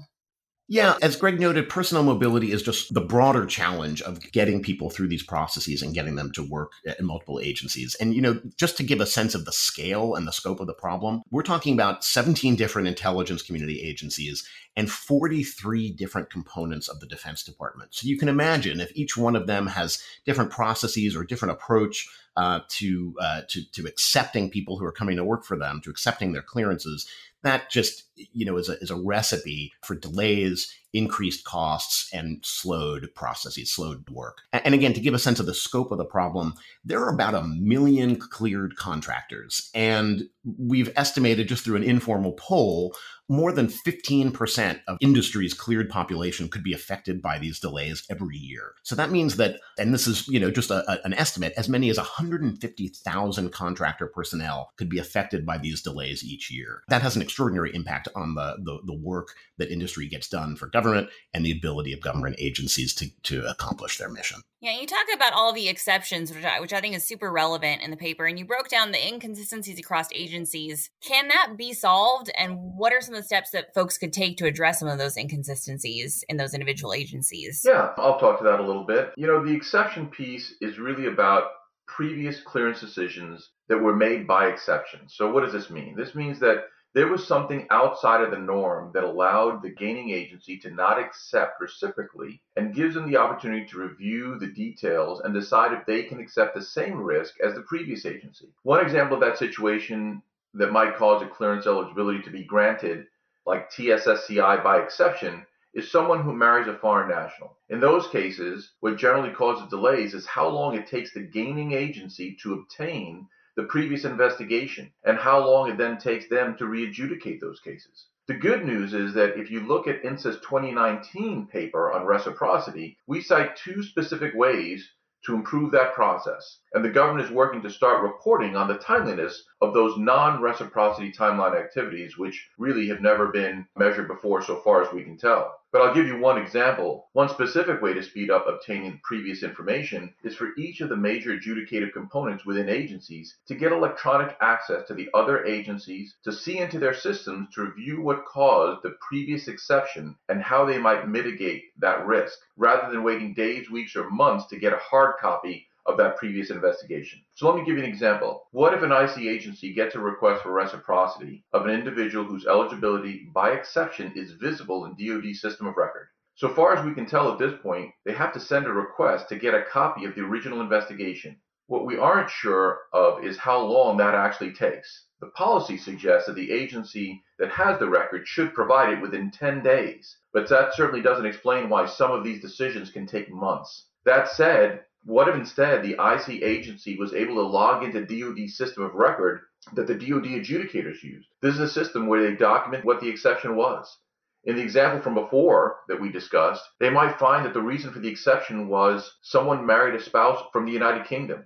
Yeah, 0.66 0.96
as 1.02 1.16
Greg 1.16 1.38
noted, 1.38 1.68
personal 1.68 2.02
mobility 2.02 2.50
is 2.50 2.62
just 2.62 2.94
the 2.94 3.02
broader 3.02 3.44
challenge 3.44 4.00
of 4.00 4.20
getting 4.32 4.62
people 4.62 4.88
through 4.88 5.08
these 5.08 5.22
processes 5.22 5.82
and 5.82 5.92
getting 5.92 6.14
them 6.14 6.32
to 6.32 6.42
work 6.42 6.72
in 6.98 7.04
multiple 7.04 7.38
agencies. 7.38 7.94
And, 8.00 8.14
you 8.14 8.22
know, 8.22 8.40
just 8.56 8.78
to 8.78 8.82
give 8.82 9.02
a 9.02 9.06
sense 9.06 9.34
of 9.34 9.44
the 9.44 9.52
scale 9.52 10.14
and 10.14 10.26
the 10.26 10.32
scope 10.32 10.60
of 10.60 10.66
the 10.66 10.72
problem, 10.72 11.20
we're 11.30 11.42
talking 11.42 11.74
about 11.74 12.02
17 12.02 12.56
different 12.56 12.88
intelligence 12.88 13.42
community 13.42 13.82
agencies 13.82 14.42
and 14.74 14.90
43 14.90 15.92
different 15.92 16.30
components 16.30 16.88
of 16.88 16.98
the 16.98 17.06
Defense 17.06 17.42
Department. 17.44 17.94
So 17.94 18.08
you 18.08 18.16
can 18.16 18.30
imagine 18.30 18.80
if 18.80 18.90
each 18.94 19.18
one 19.18 19.36
of 19.36 19.46
them 19.46 19.66
has 19.66 20.02
different 20.24 20.50
processes 20.50 21.14
or 21.14 21.24
different 21.24 21.52
approach 21.52 22.08
uh, 22.36 22.60
to, 22.68 23.14
uh, 23.20 23.42
to 23.48 23.62
to 23.70 23.86
accepting 23.86 24.50
people 24.50 24.76
who 24.76 24.84
are 24.84 24.90
coming 24.90 25.16
to 25.16 25.24
work 25.24 25.44
for 25.44 25.56
them, 25.56 25.80
to 25.80 25.90
accepting 25.90 26.32
their 26.32 26.42
clearances, 26.42 27.06
that 27.44 27.70
just 27.70 28.04
you 28.16 28.44
know 28.44 28.56
is 28.56 28.68
a, 28.68 28.78
is 28.80 28.90
a 28.90 28.96
recipe 28.96 29.72
for 29.84 29.94
delays 29.94 30.74
increased 30.94 31.44
costs 31.44 32.08
and 32.12 32.38
slowed 32.44 33.08
processes 33.14 33.72
slowed 33.72 34.08
work 34.10 34.38
and 34.52 34.74
again 34.74 34.94
to 34.94 35.00
give 35.00 35.14
a 35.14 35.18
sense 35.18 35.40
of 35.40 35.46
the 35.46 35.54
scope 35.54 35.90
of 35.90 35.98
the 35.98 36.04
problem 36.04 36.54
there 36.84 37.02
are 37.02 37.12
about 37.12 37.34
a 37.34 37.42
million 37.42 38.16
cleared 38.16 38.76
contractors 38.76 39.70
and 39.74 40.22
we've 40.58 40.92
estimated 40.96 41.48
just 41.48 41.64
through 41.64 41.76
an 41.76 41.82
informal 41.82 42.32
poll 42.32 42.94
more 43.28 43.52
than 43.52 43.68
15% 43.68 44.80
of 44.86 44.98
industry's 45.00 45.54
cleared 45.54 45.88
population 45.88 46.48
could 46.48 46.62
be 46.62 46.74
affected 46.74 47.22
by 47.22 47.38
these 47.38 47.58
delays 47.58 48.06
every 48.10 48.36
year. 48.36 48.74
So 48.82 48.94
that 48.96 49.10
means 49.10 49.36
that, 49.36 49.60
and 49.78 49.94
this 49.94 50.06
is, 50.06 50.28
you 50.28 50.38
know, 50.38 50.50
just 50.50 50.70
a, 50.70 50.90
a, 50.90 50.98
an 51.04 51.14
estimate, 51.14 51.54
as 51.56 51.68
many 51.68 51.88
as 51.88 51.96
150,000 51.96 53.52
contractor 53.52 54.08
personnel 54.08 54.72
could 54.76 54.90
be 54.90 54.98
affected 54.98 55.46
by 55.46 55.56
these 55.56 55.80
delays 55.80 56.22
each 56.22 56.50
year. 56.50 56.82
That 56.88 57.02
has 57.02 57.16
an 57.16 57.22
extraordinary 57.22 57.74
impact 57.74 58.08
on 58.14 58.34
the, 58.34 58.56
the, 58.62 58.80
the 58.84 58.98
work 58.98 59.28
that 59.56 59.70
industry 59.70 60.06
gets 60.06 60.28
done 60.28 60.54
for 60.54 60.66
government 60.66 60.83
government 60.84 61.10
and 61.32 61.44
the 61.44 61.52
ability 61.52 61.92
of 61.92 62.00
government 62.00 62.36
agencies 62.38 62.94
to, 62.94 63.08
to 63.22 63.48
accomplish 63.48 63.98
their 63.98 64.08
mission. 64.08 64.40
Yeah, 64.60 64.78
you 64.80 64.86
talk 64.86 65.06
about 65.14 65.32
all 65.32 65.52
the 65.52 65.68
exceptions, 65.68 66.32
which 66.32 66.44
I, 66.44 66.60
which 66.60 66.72
I 66.72 66.80
think 66.80 66.94
is 66.94 67.04
super 67.04 67.30
relevant 67.30 67.82
in 67.82 67.90
the 67.90 67.96
paper, 67.96 68.24
and 68.26 68.38
you 68.38 68.46
broke 68.46 68.68
down 68.68 68.92
the 68.92 69.06
inconsistencies 69.06 69.78
across 69.78 70.08
agencies. 70.14 70.90
Can 71.02 71.28
that 71.28 71.54
be 71.56 71.72
solved, 71.72 72.30
and 72.38 72.56
what 72.58 72.92
are 72.92 73.00
some 73.00 73.14
of 73.14 73.20
the 73.20 73.26
steps 73.26 73.50
that 73.50 73.74
folks 73.74 73.98
could 73.98 74.12
take 74.12 74.38
to 74.38 74.46
address 74.46 74.78
some 74.78 74.88
of 74.88 74.98
those 74.98 75.16
inconsistencies 75.16 76.24
in 76.28 76.36
those 76.36 76.54
individual 76.54 76.94
agencies? 76.94 77.62
Yeah, 77.64 77.90
I'll 77.98 78.18
talk 78.18 78.38
to 78.38 78.44
that 78.44 78.60
a 78.60 78.66
little 78.66 78.84
bit. 78.84 79.12
You 79.16 79.26
know, 79.26 79.44
the 79.44 79.54
exception 79.54 80.06
piece 80.06 80.54
is 80.60 80.78
really 80.78 81.06
about 81.06 81.44
previous 81.86 82.40
clearance 82.40 82.80
decisions 82.80 83.50
that 83.68 83.78
were 83.78 83.94
made 83.94 84.26
by 84.26 84.46
exception. 84.46 85.00
So, 85.08 85.30
what 85.30 85.44
does 85.44 85.52
this 85.52 85.68
mean? 85.68 85.94
This 85.96 86.14
means 86.14 86.40
that 86.40 86.64
there 86.94 87.08
was 87.08 87.26
something 87.26 87.66
outside 87.70 88.22
of 88.22 88.30
the 88.30 88.38
norm 88.38 88.92
that 88.94 89.02
allowed 89.02 89.60
the 89.60 89.70
gaining 89.70 90.10
agency 90.10 90.56
to 90.58 90.70
not 90.70 90.98
accept 90.98 91.60
reciprocally 91.60 92.40
and 92.56 92.74
gives 92.74 92.94
them 92.94 93.10
the 93.10 93.16
opportunity 93.16 93.66
to 93.66 93.80
review 93.80 94.38
the 94.38 94.46
details 94.46 95.20
and 95.20 95.34
decide 95.34 95.72
if 95.72 95.84
they 95.86 96.04
can 96.04 96.20
accept 96.20 96.54
the 96.54 96.62
same 96.62 96.96
risk 96.96 97.34
as 97.40 97.54
the 97.54 97.62
previous 97.62 98.06
agency. 98.06 98.46
One 98.62 98.80
example 98.80 99.16
of 99.16 99.20
that 99.22 99.38
situation 99.38 100.22
that 100.54 100.70
might 100.70 100.96
cause 100.96 101.20
a 101.20 101.26
clearance 101.26 101.66
eligibility 101.66 102.22
to 102.22 102.30
be 102.30 102.44
granted, 102.44 103.08
like 103.44 103.72
TSSCI 103.72 104.62
by 104.62 104.78
exception, 104.78 105.44
is 105.74 105.90
someone 105.90 106.22
who 106.22 106.32
marries 106.32 106.68
a 106.68 106.78
foreign 106.78 107.08
national. 107.08 107.56
In 107.70 107.80
those 107.80 108.06
cases, 108.06 108.70
what 108.78 108.96
generally 108.96 109.32
causes 109.32 109.68
delays 109.68 110.14
is 110.14 110.26
how 110.26 110.46
long 110.46 110.76
it 110.76 110.86
takes 110.86 111.12
the 111.12 111.20
gaining 111.20 111.72
agency 111.72 112.36
to 112.42 112.54
obtain 112.54 113.26
the 113.56 113.64
previous 113.64 114.04
investigation 114.04 114.92
and 115.04 115.18
how 115.18 115.38
long 115.38 115.70
it 115.70 115.78
then 115.78 115.98
takes 115.98 116.28
them 116.28 116.56
to 116.56 116.66
re-adjudicate 116.66 117.40
those 117.40 117.60
cases. 117.60 118.06
The 118.26 118.34
good 118.34 118.64
news 118.64 118.94
is 118.94 119.12
that 119.14 119.38
if 119.38 119.50
you 119.50 119.60
look 119.60 119.86
at 119.86 120.02
INSA's 120.02 120.40
2019 120.40 121.46
paper 121.46 121.92
on 121.92 122.06
reciprocity, 122.06 122.96
we 123.06 123.20
cite 123.20 123.56
two 123.56 123.82
specific 123.82 124.34
ways 124.34 124.88
to 125.26 125.34
improve 125.34 125.70
that 125.72 125.94
process. 125.94 126.60
And 126.72 126.84
the 126.84 126.90
government 126.90 127.26
is 127.26 127.32
working 127.32 127.62
to 127.62 127.70
start 127.70 128.02
reporting 128.02 128.56
on 128.56 128.68
the 128.68 128.78
timeliness 128.78 129.44
of 129.64 129.74
those 129.74 129.96
non 129.96 130.40
reciprocity 130.40 131.10
timeline 131.10 131.58
activities, 131.58 132.18
which 132.18 132.48
really 132.58 132.88
have 132.88 133.00
never 133.00 133.28
been 133.28 133.66
measured 133.76 134.08
before, 134.08 134.42
so 134.42 134.56
far 134.60 134.82
as 134.82 134.92
we 134.92 135.02
can 135.02 135.16
tell. 135.16 135.58
But 135.72 135.82
I'll 135.82 135.94
give 135.94 136.06
you 136.06 136.18
one 136.18 136.38
example. 136.38 137.08
One 137.14 137.28
specific 137.28 137.82
way 137.82 137.94
to 137.94 138.02
speed 138.02 138.30
up 138.30 138.46
obtaining 138.46 139.00
previous 139.02 139.42
information 139.42 140.14
is 140.22 140.36
for 140.36 140.50
each 140.56 140.80
of 140.80 140.88
the 140.88 140.96
major 140.96 141.36
adjudicative 141.36 141.92
components 141.92 142.44
within 142.46 142.68
agencies 142.68 143.36
to 143.46 143.56
get 143.56 143.72
electronic 143.72 144.36
access 144.40 144.86
to 144.86 144.94
the 144.94 145.08
other 145.14 145.44
agencies 145.44 146.14
to 146.22 146.30
see 146.30 146.58
into 146.58 146.78
their 146.78 146.94
systems 146.94 147.48
to 147.54 147.62
review 147.62 148.00
what 148.00 148.24
caused 148.24 148.82
the 148.84 148.96
previous 149.00 149.48
exception 149.48 150.14
and 150.28 150.42
how 150.42 150.64
they 150.64 150.78
might 150.78 151.08
mitigate 151.08 151.64
that 151.80 152.06
risk, 152.06 152.38
rather 152.56 152.92
than 152.92 153.02
waiting 153.02 153.34
days, 153.34 153.68
weeks, 153.68 153.96
or 153.96 154.08
months 154.10 154.46
to 154.46 154.58
get 154.58 154.72
a 154.72 154.76
hard 154.76 155.16
copy 155.20 155.66
of 155.86 155.96
that 155.98 156.16
previous 156.16 156.50
investigation. 156.50 157.20
So 157.34 157.46
let 157.46 157.56
me 157.56 157.64
give 157.64 157.76
you 157.76 157.84
an 157.84 157.90
example. 157.90 158.44
What 158.52 158.74
if 158.74 158.82
an 158.82 158.92
IC 158.92 159.26
agency 159.26 159.72
gets 159.72 159.94
a 159.94 160.00
request 160.00 160.42
for 160.42 160.52
reciprocity 160.52 161.44
of 161.52 161.66
an 161.66 161.72
individual 161.72 162.24
whose 162.24 162.46
eligibility 162.46 163.28
by 163.34 163.50
exception 163.50 164.12
is 164.16 164.32
visible 164.32 164.86
in 164.86 164.96
DoD 164.96 165.34
system 165.34 165.66
of 165.66 165.76
record? 165.76 166.08
So 166.36 166.48
far 166.48 166.76
as 166.76 166.84
we 166.84 166.94
can 166.94 167.06
tell 167.06 167.30
at 167.30 167.38
this 167.38 167.54
point, 167.62 167.92
they 168.04 168.12
have 168.12 168.32
to 168.32 168.40
send 168.40 168.66
a 168.66 168.72
request 168.72 169.28
to 169.28 169.36
get 169.36 169.54
a 169.54 169.62
copy 169.62 170.04
of 170.04 170.14
the 170.14 170.22
original 170.22 170.60
investigation. 170.60 171.36
What 171.66 171.86
we 171.86 171.96
aren't 171.96 172.28
sure 172.28 172.80
of 172.92 173.24
is 173.24 173.38
how 173.38 173.60
long 173.60 173.96
that 173.98 174.14
actually 174.14 174.52
takes. 174.52 175.06
The 175.20 175.30
policy 175.30 175.78
suggests 175.78 176.26
that 176.26 176.34
the 176.34 176.50
agency 176.50 177.22
that 177.38 177.50
has 177.50 177.78
the 177.78 177.88
record 177.88 178.26
should 178.26 178.52
provide 178.52 178.92
it 178.92 179.00
within 179.00 179.30
10 179.30 179.62
days, 179.62 180.18
but 180.32 180.48
that 180.48 180.74
certainly 180.74 181.02
doesn't 181.02 181.24
explain 181.24 181.68
why 181.68 181.86
some 181.86 182.10
of 182.10 182.24
these 182.24 182.42
decisions 182.42 182.90
can 182.90 183.06
take 183.06 183.30
months. 183.30 183.86
That 184.04 184.28
said, 184.28 184.84
what 185.04 185.28
if 185.28 185.34
instead 185.34 185.82
the 185.82 185.92
IC 185.92 186.42
agency 186.42 186.96
was 186.96 187.12
able 187.12 187.34
to 187.34 187.42
log 187.42 187.84
into 187.84 188.04
DoD 188.04 188.48
system 188.48 188.82
of 188.84 188.94
record 188.94 189.42
that 189.74 189.86
the 189.86 189.94
DoD 189.94 190.24
adjudicators 190.24 191.02
used? 191.02 191.28
This 191.42 191.54
is 191.54 191.60
a 191.60 191.68
system 191.68 192.06
where 192.06 192.22
they 192.22 192.36
document 192.36 192.84
what 192.84 193.00
the 193.00 193.08
exception 193.08 193.54
was. 193.54 193.98
In 194.44 194.56
the 194.56 194.62
example 194.62 195.00
from 195.00 195.14
before 195.14 195.80
that 195.88 196.00
we 196.00 196.10
discussed, 196.10 196.62
they 196.80 196.90
might 196.90 197.18
find 197.18 197.44
that 197.44 197.52
the 197.54 197.62
reason 197.62 197.92
for 197.92 198.00
the 198.00 198.08
exception 198.08 198.68
was 198.68 199.16
someone 199.22 199.64
married 199.64 199.94
a 199.94 200.02
spouse 200.02 200.42
from 200.52 200.66
the 200.66 200.72
United 200.72 201.06
Kingdom. 201.06 201.44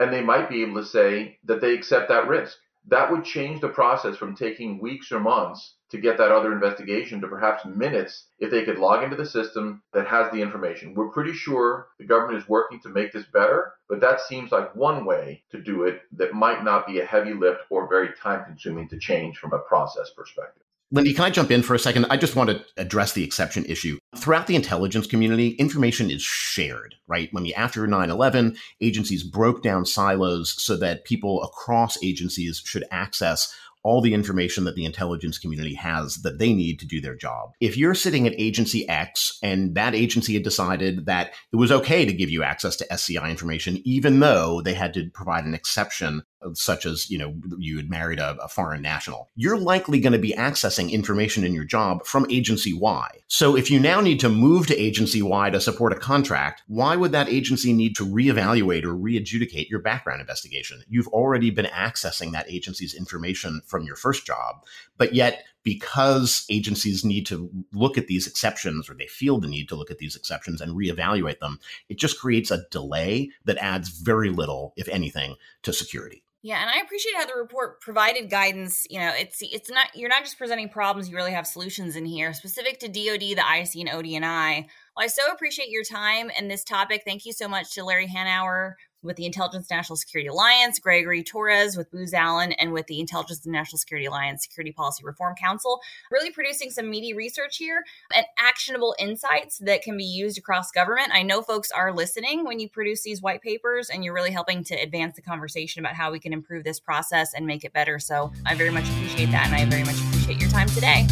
And 0.00 0.12
they 0.12 0.22
might 0.22 0.48
be 0.48 0.62
able 0.62 0.80
to 0.80 0.86
say 0.86 1.38
that 1.44 1.60
they 1.60 1.74
accept 1.74 2.08
that 2.08 2.28
risk. 2.28 2.56
That 2.88 3.10
would 3.10 3.24
change 3.24 3.60
the 3.60 3.68
process 3.68 4.16
from 4.16 4.34
taking 4.34 4.80
weeks 4.80 5.12
or 5.12 5.20
months 5.20 5.75
to 5.90 5.98
get 5.98 6.18
that 6.18 6.32
other 6.32 6.52
investigation 6.52 7.20
to 7.20 7.28
perhaps 7.28 7.64
minutes 7.64 8.26
if 8.38 8.50
they 8.50 8.64
could 8.64 8.78
log 8.78 9.04
into 9.04 9.16
the 9.16 9.26
system 9.26 9.82
that 9.92 10.06
has 10.06 10.30
the 10.32 10.42
information. 10.42 10.94
We're 10.94 11.10
pretty 11.10 11.32
sure 11.32 11.88
the 11.98 12.06
government 12.06 12.42
is 12.42 12.48
working 12.48 12.80
to 12.80 12.88
make 12.88 13.12
this 13.12 13.26
better, 13.32 13.74
but 13.88 14.00
that 14.00 14.20
seems 14.20 14.50
like 14.50 14.74
one 14.74 15.04
way 15.04 15.42
to 15.50 15.60
do 15.60 15.84
it 15.84 16.02
that 16.12 16.34
might 16.34 16.64
not 16.64 16.86
be 16.86 17.00
a 17.00 17.06
heavy 17.06 17.34
lift 17.34 17.60
or 17.70 17.88
very 17.88 18.08
time 18.20 18.44
consuming 18.44 18.88
to 18.88 18.98
change 18.98 19.38
from 19.38 19.52
a 19.52 19.58
process 19.60 20.10
perspective. 20.16 20.62
Lindy, 20.92 21.14
can 21.14 21.24
I 21.24 21.30
jump 21.30 21.50
in 21.50 21.62
for 21.62 21.74
a 21.74 21.80
second? 21.80 22.06
I 22.10 22.16
just 22.16 22.36
want 22.36 22.48
to 22.48 22.64
address 22.76 23.12
the 23.12 23.24
exception 23.24 23.64
issue. 23.64 23.98
Throughout 24.14 24.46
the 24.46 24.54
intelligence 24.54 25.08
community, 25.08 25.50
information 25.50 26.12
is 26.12 26.22
shared, 26.22 26.94
right? 27.08 27.28
When 27.32 27.42
we, 27.42 27.52
after 27.54 27.84
9 27.88 28.08
11, 28.08 28.56
agencies 28.80 29.24
broke 29.24 29.64
down 29.64 29.84
silos 29.84 30.54
so 30.62 30.76
that 30.76 31.04
people 31.04 31.42
across 31.42 32.00
agencies 32.04 32.62
should 32.64 32.84
access 32.92 33.52
all 33.86 34.00
the 34.00 34.14
information 34.14 34.64
that 34.64 34.74
the 34.74 34.84
intelligence 34.84 35.38
community 35.38 35.74
has 35.74 36.16
that 36.16 36.38
they 36.38 36.52
need 36.52 36.80
to 36.80 36.86
do 36.86 37.00
their 37.00 37.14
job. 37.14 37.52
If 37.60 37.76
you're 37.76 37.94
sitting 37.94 38.26
at 38.26 38.34
agency 38.36 38.88
X 38.88 39.38
and 39.42 39.76
that 39.76 39.94
agency 39.94 40.34
had 40.34 40.42
decided 40.42 41.06
that 41.06 41.32
it 41.52 41.56
was 41.56 41.70
okay 41.70 42.04
to 42.04 42.12
give 42.12 42.28
you 42.28 42.42
access 42.42 42.74
to 42.76 42.92
SCI 42.92 43.30
information, 43.30 43.80
even 43.84 44.18
though 44.18 44.60
they 44.60 44.74
had 44.74 44.92
to 44.94 45.08
provide 45.14 45.44
an 45.44 45.54
exception 45.54 46.22
such 46.54 46.86
as 46.86 47.10
you 47.10 47.18
know 47.18 47.34
you 47.58 47.76
had 47.76 47.90
married 47.90 48.18
a, 48.18 48.36
a 48.42 48.48
foreign 48.48 48.82
national 48.82 49.30
you're 49.34 49.58
likely 49.58 50.00
going 50.00 50.12
to 50.12 50.18
be 50.18 50.32
accessing 50.32 50.90
information 50.90 51.44
in 51.44 51.54
your 51.54 51.64
job 51.64 52.04
from 52.04 52.26
agency 52.30 52.72
y. 52.72 53.08
So 53.26 53.56
if 53.56 53.70
you 53.70 53.80
now 53.80 54.00
need 54.00 54.20
to 54.20 54.28
move 54.28 54.66
to 54.66 54.76
agency 54.76 55.22
y 55.22 55.50
to 55.50 55.60
support 55.60 55.92
a 55.92 55.96
contract 55.96 56.62
why 56.66 56.96
would 56.96 57.12
that 57.12 57.28
agency 57.28 57.72
need 57.72 57.96
to 57.96 58.06
reevaluate 58.06 58.84
or 58.84 58.94
readjudicate 58.94 59.68
your 59.68 59.80
background 59.80 60.20
investigation? 60.20 60.82
You've 60.88 61.08
already 61.08 61.50
been 61.50 61.66
accessing 61.66 62.32
that 62.32 62.50
agency's 62.50 62.94
information 62.94 63.62
from 63.66 63.84
your 63.84 63.96
first 63.96 64.26
job 64.26 64.64
but 64.98 65.14
yet 65.14 65.44
because 65.62 66.46
agencies 66.48 67.04
need 67.04 67.26
to 67.26 67.50
look 67.72 67.98
at 67.98 68.06
these 68.06 68.28
exceptions 68.28 68.88
or 68.88 68.94
they 68.94 69.08
feel 69.08 69.40
the 69.40 69.48
need 69.48 69.68
to 69.68 69.74
look 69.74 69.90
at 69.90 69.98
these 69.98 70.14
exceptions 70.14 70.60
and 70.60 70.76
reevaluate 70.76 71.40
them 71.40 71.58
it 71.88 71.98
just 71.98 72.20
creates 72.20 72.50
a 72.50 72.64
delay 72.70 73.30
that 73.44 73.58
adds 73.58 73.88
very 73.88 74.30
little 74.30 74.72
if 74.76 74.88
anything 74.88 75.34
to 75.62 75.72
security 75.72 76.22
yeah, 76.46 76.60
and 76.60 76.70
I 76.70 76.78
appreciate 76.78 77.16
how 77.16 77.26
the 77.26 77.34
report 77.34 77.80
provided 77.80 78.30
guidance. 78.30 78.86
You 78.88 79.00
know, 79.00 79.12
it's 79.18 79.38
it's 79.42 79.68
not 79.68 79.88
you're 79.96 80.08
not 80.08 80.22
just 80.22 80.38
presenting 80.38 80.68
problems; 80.68 81.08
you 81.08 81.16
really 81.16 81.32
have 81.32 81.44
solutions 81.44 81.96
in 81.96 82.04
here, 82.04 82.32
specific 82.32 82.78
to 82.78 82.86
DoD, 82.86 83.36
the 83.36 83.42
IC, 83.42 83.74
and 83.84 83.88
ODNI. 83.88 84.66
Well, 84.96 85.04
I 85.04 85.08
so 85.08 85.22
appreciate 85.32 85.70
your 85.70 85.82
time 85.82 86.30
and 86.38 86.48
this 86.48 86.62
topic. 86.62 87.02
Thank 87.04 87.26
you 87.26 87.32
so 87.32 87.48
much 87.48 87.74
to 87.74 87.84
Larry 87.84 88.06
Hanauer 88.06 88.74
with 89.02 89.16
the 89.16 89.26
Intelligence 89.26 89.70
National 89.70 89.96
Security 89.96 90.28
Alliance, 90.28 90.78
Gregory 90.78 91.22
Torres 91.22 91.76
with 91.76 91.90
Booz 91.90 92.12
Allen, 92.14 92.52
and 92.52 92.72
with 92.72 92.86
the 92.86 93.00
Intelligence 93.00 93.44
and 93.44 93.52
National 93.52 93.78
Security 93.78 94.06
Alliance 94.06 94.42
Security 94.42 94.72
Policy 94.72 95.04
Reform 95.04 95.34
Council, 95.36 95.80
really 96.10 96.30
producing 96.30 96.70
some 96.70 96.90
meaty 96.90 97.14
research 97.14 97.56
here 97.56 97.84
and 98.14 98.26
actionable 98.38 98.94
insights 98.98 99.58
that 99.58 99.82
can 99.82 99.96
be 99.96 100.04
used 100.04 100.38
across 100.38 100.70
government. 100.70 101.10
I 101.12 101.22
know 101.22 101.42
folks 101.42 101.70
are 101.70 101.92
listening 101.92 102.44
when 102.44 102.58
you 102.58 102.68
produce 102.68 103.02
these 103.02 103.22
white 103.22 103.42
papers, 103.42 103.90
and 103.90 104.04
you're 104.04 104.14
really 104.14 104.32
helping 104.32 104.64
to 104.64 104.74
advance 104.74 105.16
the 105.16 105.22
conversation 105.22 105.80
about 105.80 105.94
how 105.94 106.10
we 106.10 106.18
can 106.18 106.32
improve 106.32 106.64
this 106.64 106.80
process 106.80 107.34
and 107.34 107.46
make 107.46 107.64
it 107.64 107.72
better. 107.72 107.98
So 107.98 108.32
I 108.44 108.54
very 108.54 108.70
much 108.70 108.88
appreciate 108.88 109.30
that, 109.30 109.46
and 109.46 109.54
I 109.54 109.64
very 109.66 109.84
much 109.84 109.98
appreciate 110.00 110.40
your 110.40 110.50
time 110.50 110.68
today. 110.68 111.06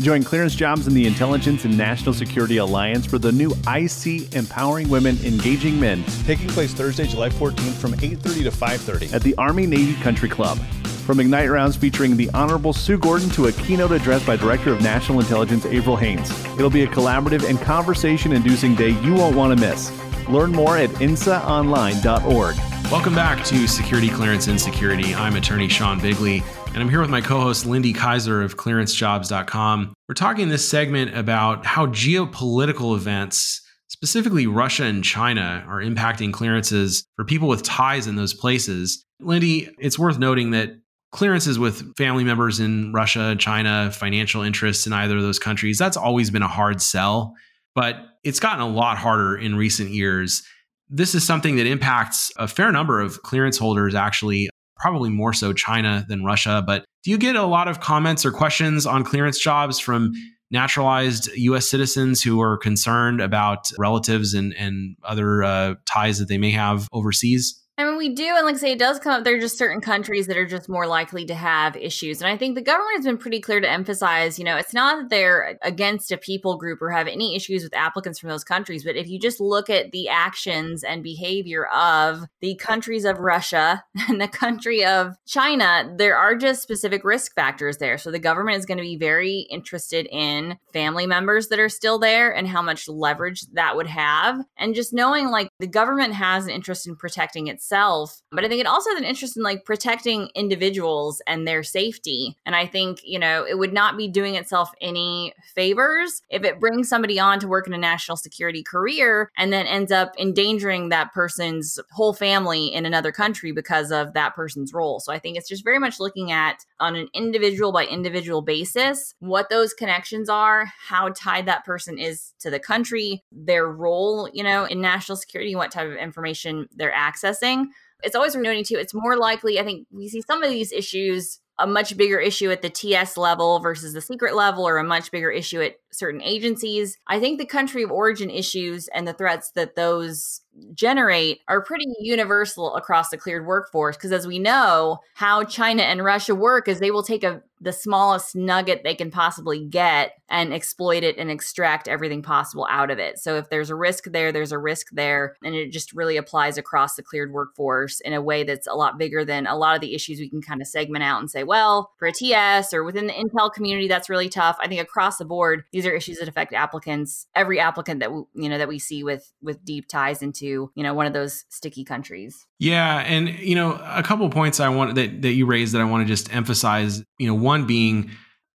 Join 0.00 0.24
clearance 0.24 0.56
jobs 0.56 0.88
in 0.88 0.94
the 0.94 1.06
Intelligence 1.06 1.64
and 1.64 1.78
National 1.78 2.12
Security 2.12 2.56
Alliance 2.56 3.06
for 3.06 3.16
the 3.16 3.30
new 3.30 3.52
IC 3.68 4.34
Empowering 4.34 4.88
Women, 4.88 5.16
Engaging 5.24 5.78
Men, 5.78 6.02
taking 6.26 6.48
place 6.48 6.74
Thursday, 6.74 7.06
July 7.06 7.28
14th 7.28 7.74
from 7.74 7.94
8:30 7.94 8.42
to 8.42 8.50
5:30 8.50 9.12
at 9.12 9.22
the 9.22 9.36
Army 9.36 9.66
Navy 9.66 9.94
Country 10.02 10.28
Club. 10.28 10.58
From 11.06 11.20
Ignite 11.20 11.48
rounds 11.48 11.76
featuring 11.76 12.16
the 12.16 12.28
Honorable 12.34 12.72
Sue 12.72 12.98
Gordon 12.98 13.30
to 13.30 13.46
a 13.46 13.52
keynote 13.52 13.92
address 13.92 14.24
by 14.24 14.34
Director 14.36 14.72
of 14.72 14.82
National 14.82 15.20
Intelligence 15.20 15.64
Avril 15.64 15.96
Haines. 15.96 16.28
It'll 16.56 16.70
be 16.70 16.82
a 16.82 16.88
collaborative 16.88 17.48
and 17.48 17.60
conversation 17.60 18.32
inducing 18.32 18.74
day 18.74 18.96
you 19.02 19.14
won't 19.14 19.36
want 19.36 19.56
to 19.56 19.64
miss. 19.64 19.92
Learn 20.28 20.50
more 20.50 20.76
at 20.76 20.90
insaonline.org. 20.94 22.56
Welcome 22.90 23.14
back 23.14 23.44
to 23.44 23.68
Security 23.68 24.08
Clearance 24.08 24.48
Insecurity. 24.48 25.14
I'm 25.14 25.36
attorney 25.36 25.68
Sean 25.68 26.00
Bigley 26.00 26.42
and 26.74 26.82
I'm 26.82 26.88
here 26.88 27.00
with 27.00 27.10
my 27.10 27.20
co 27.20 27.40
host, 27.40 27.66
Lindy 27.66 27.92
Kyzer 27.92 28.44
of 28.44 28.56
clearancejobs.com. 28.56 29.94
We're 30.08 30.14
talking 30.14 30.42
in 30.42 30.48
this 30.48 30.68
segment 30.68 31.16
about 31.16 31.64
how 31.64 31.86
geopolitical 31.86 32.96
events, 32.96 33.62
specifically 33.86 34.48
Russia 34.48 34.82
and 34.82 35.04
China, 35.04 35.64
are 35.68 35.80
impacting 35.80 36.32
clearances 36.32 37.04
for 37.14 37.24
people 37.24 37.46
with 37.46 37.62
ties 37.62 38.08
in 38.08 38.16
those 38.16 38.34
places. 38.34 39.04
Lindy, 39.20 39.68
it's 39.78 40.00
worth 40.00 40.18
noting 40.18 40.50
that 40.50 40.70
clearances 41.12 41.60
with 41.60 41.96
family 41.96 42.24
members 42.24 42.58
in 42.58 42.92
Russia, 42.92 43.36
China, 43.38 43.92
financial 43.92 44.42
interests 44.42 44.84
in 44.84 44.92
either 44.92 45.16
of 45.16 45.22
those 45.22 45.38
countries. 45.38 45.78
That's 45.78 45.96
always 45.96 46.28
been 46.28 46.42
a 46.42 46.48
hard 46.48 46.82
sell, 46.82 47.34
but 47.76 48.04
it's 48.24 48.40
gotten 48.40 48.60
a 48.60 48.68
lot 48.68 48.98
harder 48.98 49.36
in 49.36 49.54
recent 49.54 49.90
years. 49.90 50.42
This 50.88 51.14
is 51.14 51.24
something 51.24 51.54
that 51.56 51.66
impacts 51.66 52.32
a 52.36 52.48
fair 52.48 52.72
number 52.72 53.00
of 53.00 53.22
clearance 53.22 53.58
holders, 53.58 53.94
actually, 53.94 54.48
probably 54.76 55.10
more 55.10 55.32
so 55.32 55.52
China 55.52 56.04
than 56.08 56.24
Russia. 56.24 56.62
But 56.66 56.84
do 57.02 57.10
you 57.10 57.18
get 57.18 57.36
a 57.36 57.44
lot 57.44 57.68
of 57.68 57.80
comments 57.80 58.24
or 58.24 58.30
questions 58.32 58.86
on 58.86 59.04
clearance 59.04 59.38
jobs 59.38 59.78
from 59.78 60.12
naturalized 60.50 61.28
US 61.34 61.66
citizens 61.66 62.22
who 62.22 62.40
are 62.40 62.56
concerned 62.56 63.20
about 63.20 63.70
relatives 63.78 64.34
and, 64.34 64.54
and 64.54 64.96
other 65.04 65.42
uh, 65.42 65.74
ties 65.86 66.18
that 66.18 66.28
they 66.28 66.38
may 66.38 66.50
have 66.50 66.88
overseas? 66.92 67.60
We 68.04 68.10
do, 68.10 68.34
and 68.36 68.44
like 68.44 68.56
I 68.56 68.58
say, 68.58 68.72
it 68.72 68.78
does 68.78 68.98
come 68.98 69.12
up. 69.12 69.24
There 69.24 69.34
are 69.34 69.40
just 69.40 69.56
certain 69.56 69.80
countries 69.80 70.26
that 70.26 70.36
are 70.36 70.44
just 70.44 70.68
more 70.68 70.86
likely 70.86 71.24
to 71.24 71.34
have 71.34 71.74
issues, 71.74 72.20
and 72.20 72.30
I 72.30 72.36
think 72.36 72.54
the 72.54 72.60
government 72.60 72.96
has 72.96 73.06
been 73.06 73.16
pretty 73.16 73.40
clear 73.40 73.60
to 73.60 73.70
emphasize. 73.70 74.38
You 74.38 74.44
know, 74.44 74.58
it's 74.58 74.74
not 74.74 74.98
that 74.98 75.08
they're 75.08 75.58
against 75.62 76.12
a 76.12 76.18
people 76.18 76.58
group 76.58 76.82
or 76.82 76.90
have 76.90 77.08
any 77.08 77.34
issues 77.34 77.62
with 77.62 77.74
applicants 77.74 78.18
from 78.18 78.28
those 78.28 78.44
countries, 78.44 78.84
but 78.84 78.94
if 78.94 79.08
you 79.08 79.18
just 79.18 79.40
look 79.40 79.70
at 79.70 79.92
the 79.92 80.10
actions 80.10 80.84
and 80.84 81.02
behavior 81.02 81.64
of 81.68 82.26
the 82.42 82.56
countries 82.56 83.06
of 83.06 83.20
Russia 83.20 83.82
and 84.10 84.20
the 84.20 84.28
country 84.28 84.84
of 84.84 85.16
China, 85.24 85.90
there 85.96 86.14
are 86.14 86.36
just 86.36 86.60
specific 86.60 87.04
risk 87.04 87.34
factors 87.34 87.78
there. 87.78 87.96
So 87.96 88.10
the 88.10 88.18
government 88.18 88.58
is 88.58 88.66
going 88.66 88.76
to 88.76 88.82
be 88.82 88.98
very 88.98 89.46
interested 89.50 90.06
in 90.12 90.58
family 90.74 91.06
members 91.06 91.48
that 91.48 91.58
are 91.58 91.70
still 91.70 91.98
there 91.98 92.30
and 92.34 92.48
how 92.48 92.60
much 92.60 92.86
leverage 92.86 93.46
that 93.54 93.76
would 93.76 93.86
have, 93.86 94.44
and 94.58 94.74
just 94.74 94.92
knowing 94.92 95.30
like 95.30 95.48
the 95.58 95.66
government 95.66 96.12
has 96.12 96.44
an 96.44 96.50
interest 96.50 96.86
in 96.86 96.96
protecting 96.96 97.46
its 97.46 97.66
itself. 97.94 98.22
But 98.30 98.44
I 98.44 98.48
think 98.48 98.60
it 98.60 98.66
also 98.66 98.90
has 98.90 98.98
an 98.98 99.04
interest 99.04 99.36
in 99.36 99.42
like 99.42 99.64
protecting 99.64 100.28
individuals 100.34 101.22
and 101.26 101.46
their 101.46 101.62
safety. 101.62 102.36
And 102.44 102.56
I 102.56 102.66
think, 102.66 103.00
you 103.04 103.18
know, 103.18 103.44
it 103.48 103.58
would 103.58 103.72
not 103.72 103.96
be 103.96 104.08
doing 104.08 104.34
itself 104.34 104.70
any 104.80 105.34
favors 105.54 106.22
if 106.30 106.44
it 106.44 106.60
brings 106.60 106.88
somebody 106.88 107.18
on 107.18 107.38
to 107.40 107.48
work 107.48 107.66
in 107.66 107.74
a 107.74 107.78
national 107.78 108.16
security 108.16 108.62
career 108.62 109.30
and 109.36 109.52
then 109.52 109.66
ends 109.66 109.92
up 109.92 110.12
endangering 110.18 110.88
that 110.88 111.12
person's 111.12 111.78
whole 111.92 112.12
family 112.12 112.66
in 112.66 112.86
another 112.86 113.12
country 113.12 113.52
because 113.52 113.90
of 113.90 114.14
that 114.14 114.34
person's 114.34 114.72
role. 114.72 115.00
So 115.00 115.12
I 115.12 115.18
think 115.18 115.36
it's 115.36 115.48
just 115.48 115.64
very 115.64 115.78
much 115.78 116.00
looking 116.00 116.32
at 116.32 116.64
on 116.80 116.96
an 116.96 117.08
individual 117.14 117.72
by 117.72 117.86
individual 117.86 118.42
basis 118.42 119.14
what 119.20 119.48
those 119.48 119.72
connections 119.72 120.28
are, 120.28 120.66
how 120.88 121.10
tied 121.10 121.46
that 121.46 121.64
person 121.64 121.98
is 121.98 122.32
to 122.40 122.50
the 122.50 122.58
country, 122.58 123.22
their 123.30 123.66
role, 123.66 124.28
you 124.32 124.42
know, 124.42 124.64
in 124.64 124.80
national 124.80 125.16
security, 125.16 125.54
what 125.54 125.70
type 125.70 125.88
of 125.88 125.96
information 125.96 126.68
they're 126.74 126.92
accessing 126.92 127.66
it's 128.04 128.14
always 128.14 128.36
noting 128.36 128.64
too, 128.64 128.76
it's 128.76 128.94
more 128.94 129.16
likely, 129.16 129.58
I 129.58 129.64
think 129.64 129.86
we 129.90 130.08
see 130.08 130.22
some 130.22 130.42
of 130.42 130.50
these 130.50 130.72
issues 130.72 131.40
a 131.58 131.66
much 131.66 131.96
bigger 131.96 132.18
issue 132.18 132.50
at 132.50 132.62
the 132.62 132.70
TS 132.70 133.16
level 133.16 133.60
versus 133.60 133.92
the 133.92 134.00
secret 134.00 134.34
level, 134.34 134.66
or 134.66 134.78
a 134.78 134.84
much 134.84 135.10
bigger 135.10 135.30
issue 135.30 135.60
at 135.60 135.76
certain 135.92 136.20
agencies. 136.20 136.98
I 137.06 137.20
think 137.20 137.38
the 137.38 137.46
country 137.46 137.82
of 137.82 137.92
origin 137.92 138.30
issues 138.30 138.88
and 138.88 139.06
the 139.06 139.12
threats 139.12 139.52
that 139.52 139.76
those 139.76 140.40
generate 140.74 141.40
are 141.48 141.62
pretty 141.62 141.86
universal 142.00 142.74
across 142.76 143.10
the 143.10 143.16
cleared 143.16 143.46
workforce 143.46 143.96
because 143.96 144.12
as 144.12 144.26
we 144.26 144.38
know 144.38 144.98
how 145.14 145.42
china 145.42 145.82
and 145.82 146.04
russia 146.04 146.34
work 146.34 146.68
is 146.68 146.78
they 146.78 146.90
will 146.90 147.02
take 147.02 147.24
a 147.24 147.42
the 147.64 147.72
smallest 147.72 148.36
nugget 148.36 148.82
they 148.84 148.94
can 148.94 149.10
possibly 149.10 149.64
get 149.64 150.12
and 150.28 150.52
exploit 150.52 151.02
it 151.02 151.16
and 151.16 151.30
extract 151.30 151.88
everything 151.88 152.22
possible 152.22 152.66
out 152.70 152.90
of 152.90 152.98
it. 152.98 153.18
So 153.18 153.36
if 153.36 153.48
there's 153.50 153.70
a 153.70 153.74
risk 153.74 154.04
there, 154.04 154.32
there's 154.32 154.52
a 154.52 154.58
risk 154.58 154.88
there. 154.92 155.36
And 155.44 155.54
it 155.54 155.70
just 155.70 155.92
really 155.92 156.16
applies 156.16 156.58
across 156.58 156.94
the 156.94 157.02
cleared 157.02 157.32
workforce 157.32 158.00
in 158.00 158.12
a 158.12 158.22
way 158.22 158.42
that's 158.42 158.66
a 158.66 158.74
lot 158.74 158.98
bigger 158.98 159.24
than 159.24 159.46
a 159.46 159.56
lot 159.56 159.74
of 159.74 159.80
the 159.80 159.94
issues 159.94 160.18
we 160.18 160.28
can 160.28 160.42
kind 160.42 160.60
of 160.60 160.66
segment 160.66 161.04
out 161.04 161.20
and 161.20 161.30
say, 161.30 161.44
well, 161.44 161.92
for 161.98 162.08
a 162.08 162.12
TS 162.12 162.74
or 162.74 162.84
within 162.84 163.06
the 163.06 163.12
Intel 163.12 163.52
community, 163.52 163.86
that's 163.86 164.10
really 164.10 164.28
tough. 164.28 164.56
I 164.60 164.68
think 164.68 164.80
across 164.80 165.18
the 165.18 165.24
board, 165.24 165.64
these 165.72 165.86
are 165.86 165.94
issues 165.94 166.18
that 166.18 166.28
affect 166.28 166.52
applicants, 166.52 167.26
every 167.34 167.60
applicant 167.60 168.00
that 168.00 168.12
we, 168.12 168.22
you 168.34 168.48
know 168.48 168.58
that 168.58 168.68
we 168.68 168.78
see 168.78 169.04
with 169.04 169.30
with 169.42 169.64
deep 169.64 169.88
ties 169.88 170.22
into, 170.22 170.43
you 170.44 170.70
know, 170.82 170.94
one 170.94 171.06
of 171.06 171.12
those 171.12 171.44
sticky 171.48 171.84
countries. 171.84 172.46
Yeah, 172.58 172.98
and 173.00 173.28
you 173.28 173.54
know, 173.54 173.80
a 173.84 174.02
couple 174.02 174.28
points 174.30 174.60
I 174.60 174.68
want 174.68 174.94
that 174.94 175.22
that 175.22 175.32
you 175.32 175.46
raised 175.46 175.74
that 175.74 175.80
I 175.80 175.84
want 175.84 176.06
to 176.06 176.12
just 176.12 176.34
emphasize, 176.34 177.02
you 177.18 177.26
know, 177.26 177.34
one 177.34 177.66
being 177.66 178.10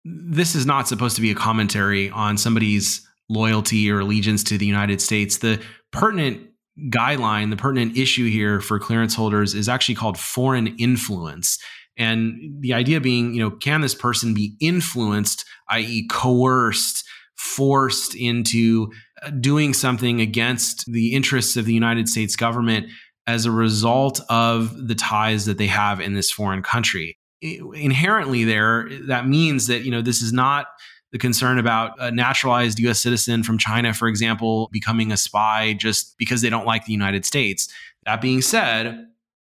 this 0.06 0.56
is 0.56 0.66
not 0.66 0.88
supposed 0.88 1.16
to 1.16 1.22
be 1.22 1.32
a 1.32 1.36
commentary 1.36 2.10
on 2.10 2.38
somebody's 2.38 3.06
loyalty 3.30 3.92
or 3.92 4.00
allegiance 4.00 4.44
to 4.46 4.58
the 4.58 4.66
United 4.66 5.02
States. 5.02 5.38
The 5.38 5.62
pertinent 5.92 6.48
guideline, 6.90 7.50
the 7.50 7.58
pertinent 7.58 7.98
issue 7.98 8.30
here 8.30 8.62
for 8.62 8.80
clearance 8.80 9.16
holders 9.16 9.54
is 9.54 9.68
actually 9.68 9.96
called 9.96 10.18
foreign 10.18 10.68
influence. 10.78 11.58
And 11.98 12.62
the 12.62 12.74
idea 12.74 13.02
being, 13.02 13.34
you 13.34 13.42
know, 13.42 13.52
can 13.52 13.82
this 13.82 13.96
person 13.96 14.34
be 14.34 14.56
influenced, 14.62 15.46
i.e., 15.70 16.08
coerced, 16.10 17.04
forced 17.36 18.16
into 18.16 18.92
doing 19.40 19.74
something 19.74 20.22
against 20.22 20.92
the 20.92 21.14
interests 21.14 21.58
of 21.58 21.66
the 21.66 21.74
United 21.74 22.08
States 22.10 22.36
government 22.36 22.88
as 23.26 23.46
a 23.46 23.52
result 23.52 24.22
of 24.30 24.88
the 24.88 24.96
ties 24.96 25.46
that 25.46 25.58
they 25.58 25.68
have 25.68 26.00
in 26.00 26.14
this 26.14 26.32
foreign 26.32 26.62
country? 26.62 27.18
inherently 27.42 28.44
there 28.44 28.90
that 29.08 29.28
means 29.28 29.68
that 29.68 29.84
you 29.84 29.92
know 29.92 30.02
this 30.02 30.22
is 30.24 30.34
not 30.34 30.68
the 31.12 31.20
concern 31.20 31.60
about 31.60 31.92
a 32.00 32.10
naturalized 32.10 32.80
US 32.80 33.00
citizen 33.00 33.44
from 33.44 33.60
China 33.60 33.94
for 33.94 34.08
example 34.08 34.70
becoming 34.72 35.12
a 35.12 35.18
spy 35.18 35.74
just 35.74 36.18
because 36.18 36.42
they 36.42 36.50
don't 36.50 36.66
like 36.66 36.86
the 36.86 36.94
United 36.94 37.26
States 37.26 37.68
that 38.06 38.22
being 38.22 38.42
said 38.42 39.06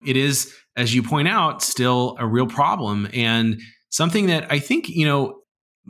it 0.06 0.15
is 0.15 0.54
as 0.78 0.95
you 0.95 1.04
point 1.04 1.28
out 1.28 1.62
still 1.62 2.15
a 2.19 2.26
real 2.26 2.47
problem 2.47 3.08
and 3.13 3.60
something 3.89 4.28
that 4.28 4.49
I 4.49 4.60
think 4.60 4.88
you 4.88 5.06
know 5.06 5.43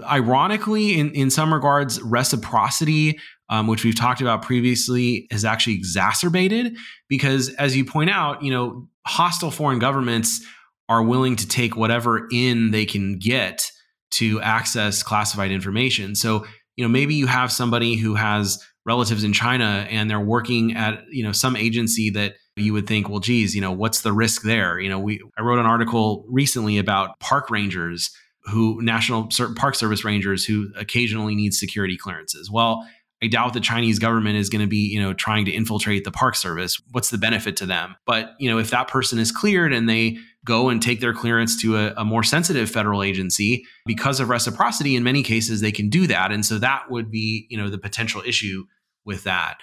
ironically 0.09 0.99
in 0.99 1.11
in 1.11 1.29
some 1.29 1.53
regards 1.53 2.01
reciprocity 2.01 3.19
um, 3.49 3.67
which 3.67 3.83
we've 3.83 3.95
talked 3.95 4.21
about 4.21 4.41
previously 4.41 5.27
has 5.29 5.45
actually 5.45 5.75
exacerbated 5.75 6.75
because 7.09 7.49
as 7.55 7.77
you 7.77 7.85
point 7.85 8.09
out 8.09 8.41
you 8.41 8.51
know 8.51 8.87
hostile 9.05 9.51
foreign 9.51 9.79
governments 9.79 10.43
are 10.89 11.03
willing 11.03 11.35
to 11.35 11.47
take 11.47 11.75
whatever 11.75 12.27
in 12.31 12.71
they 12.71 12.85
can 12.85 13.17
get 13.17 13.71
to 14.11 14.39
access 14.41 15.01
classified 15.01 15.51
information. 15.51 16.15
So, 16.15 16.45
you 16.75 16.85
know, 16.85 16.89
maybe 16.89 17.15
you 17.15 17.27
have 17.27 17.51
somebody 17.51 17.95
who 17.95 18.15
has 18.15 18.63
relatives 18.85 19.23
in 19.23 19.33
China 19.33 19.87
and 19.89 20.09
they're 20.09 20.19
working 20.19 20.75
at, 20.75 21.03
you 21.09 21.23
know, 21.23 21.31
some 21.31 21.55
agency 21.55 22.09
that 22.11 22.35
you 22.55 22.73
would 22.73 22.85
think, 22.85 23.09
well, 23.09 23.19
geez, 23.19 23.55
you 23.55 23.61
know, 23.61 23.71
what's 23.71 24.01
the 24.01 24.13
risk 24.13 24.43
there? 24.43 24.79
You 24.79 24.89
know, 24.89 24.99
we 24.99 25.21
I 25.37 25.41
wrote 25.41 25.59
an 25.59 25.65
article 25.65 26.25
recently 26.27 26.77
about 26.77 27.19
park 27.19 27.49
rangers 27.49 28.15
who 28.45 28.81
national 28.81 29.29
park 29.55 29.75
service 29.75 30.03
rangers 30.03 30.45
who 30.45 30.69
occasionally 30.77 31.35
need 31.35 31.53
security 31.53 31.97
clearances. 31.97 32.51
Well, 32.51 32.85
I 33.21 33.27
doubt 33.27 33.53
the 33.53 33.61
Chinese 33.61 33.99
government 33.99 34.35
is 34.35 34.49
going 34.49 34.61
to 34.61 34.67
be, 34.67 34.89
you 34.89 35.01
know, 35.01 35.13
trying 35.13 35.45
to 35.45 35.51
infiltrate 35.51 36.03
the 36.03 36.11
park 36.11 36.35
service. 36.35 36.81
What's 36.91 37.09
the 37.09 37.17
benefit 37.17 37.55
to 37.57 37.65
them? 37.65 37.95
But, 38.05 38.33
you 38.37 38.49
know, 38.49 38.57
if 38.57 38.69
that 38.71 38.89
person 38.89 39.17
is 39.17 39.31
cleared 39.31 39.71
and 39.71 39.87
they 39.87 40.17
go 40.45 40.67
and 40.67 40.81
take 40.81 40.99
their 40.99 41.13
clearance 41.13 41.61
to 41.61 41.77
a, 41.77 41.93
a, 41.95 42.05
more 42.05 42.23
sensitive 42.23 42.69
federal 42.69 43.01
agency 43.01 43.65
because 43.85 44.19
of 44.19 44.29
reciprocity 44.29 44.95
in 44.95 45.03
many 45.03 45.23
cases 45.23 45.61
they 45.61 45.71
can 45.71 45.89
do 45.89 46.05
that 46.07 46.31
and 46.31 46.45
so 46.45 46.57
that 46.57 46.89
would 46.89 47.09
be 47.09 47.47
you 47.49 47.57
know 47.57 47.69
the 47.69 47.77
potential 47.77 48.21
issue 48.25 48.65
with 49.05 49.23
that 49.23 49.57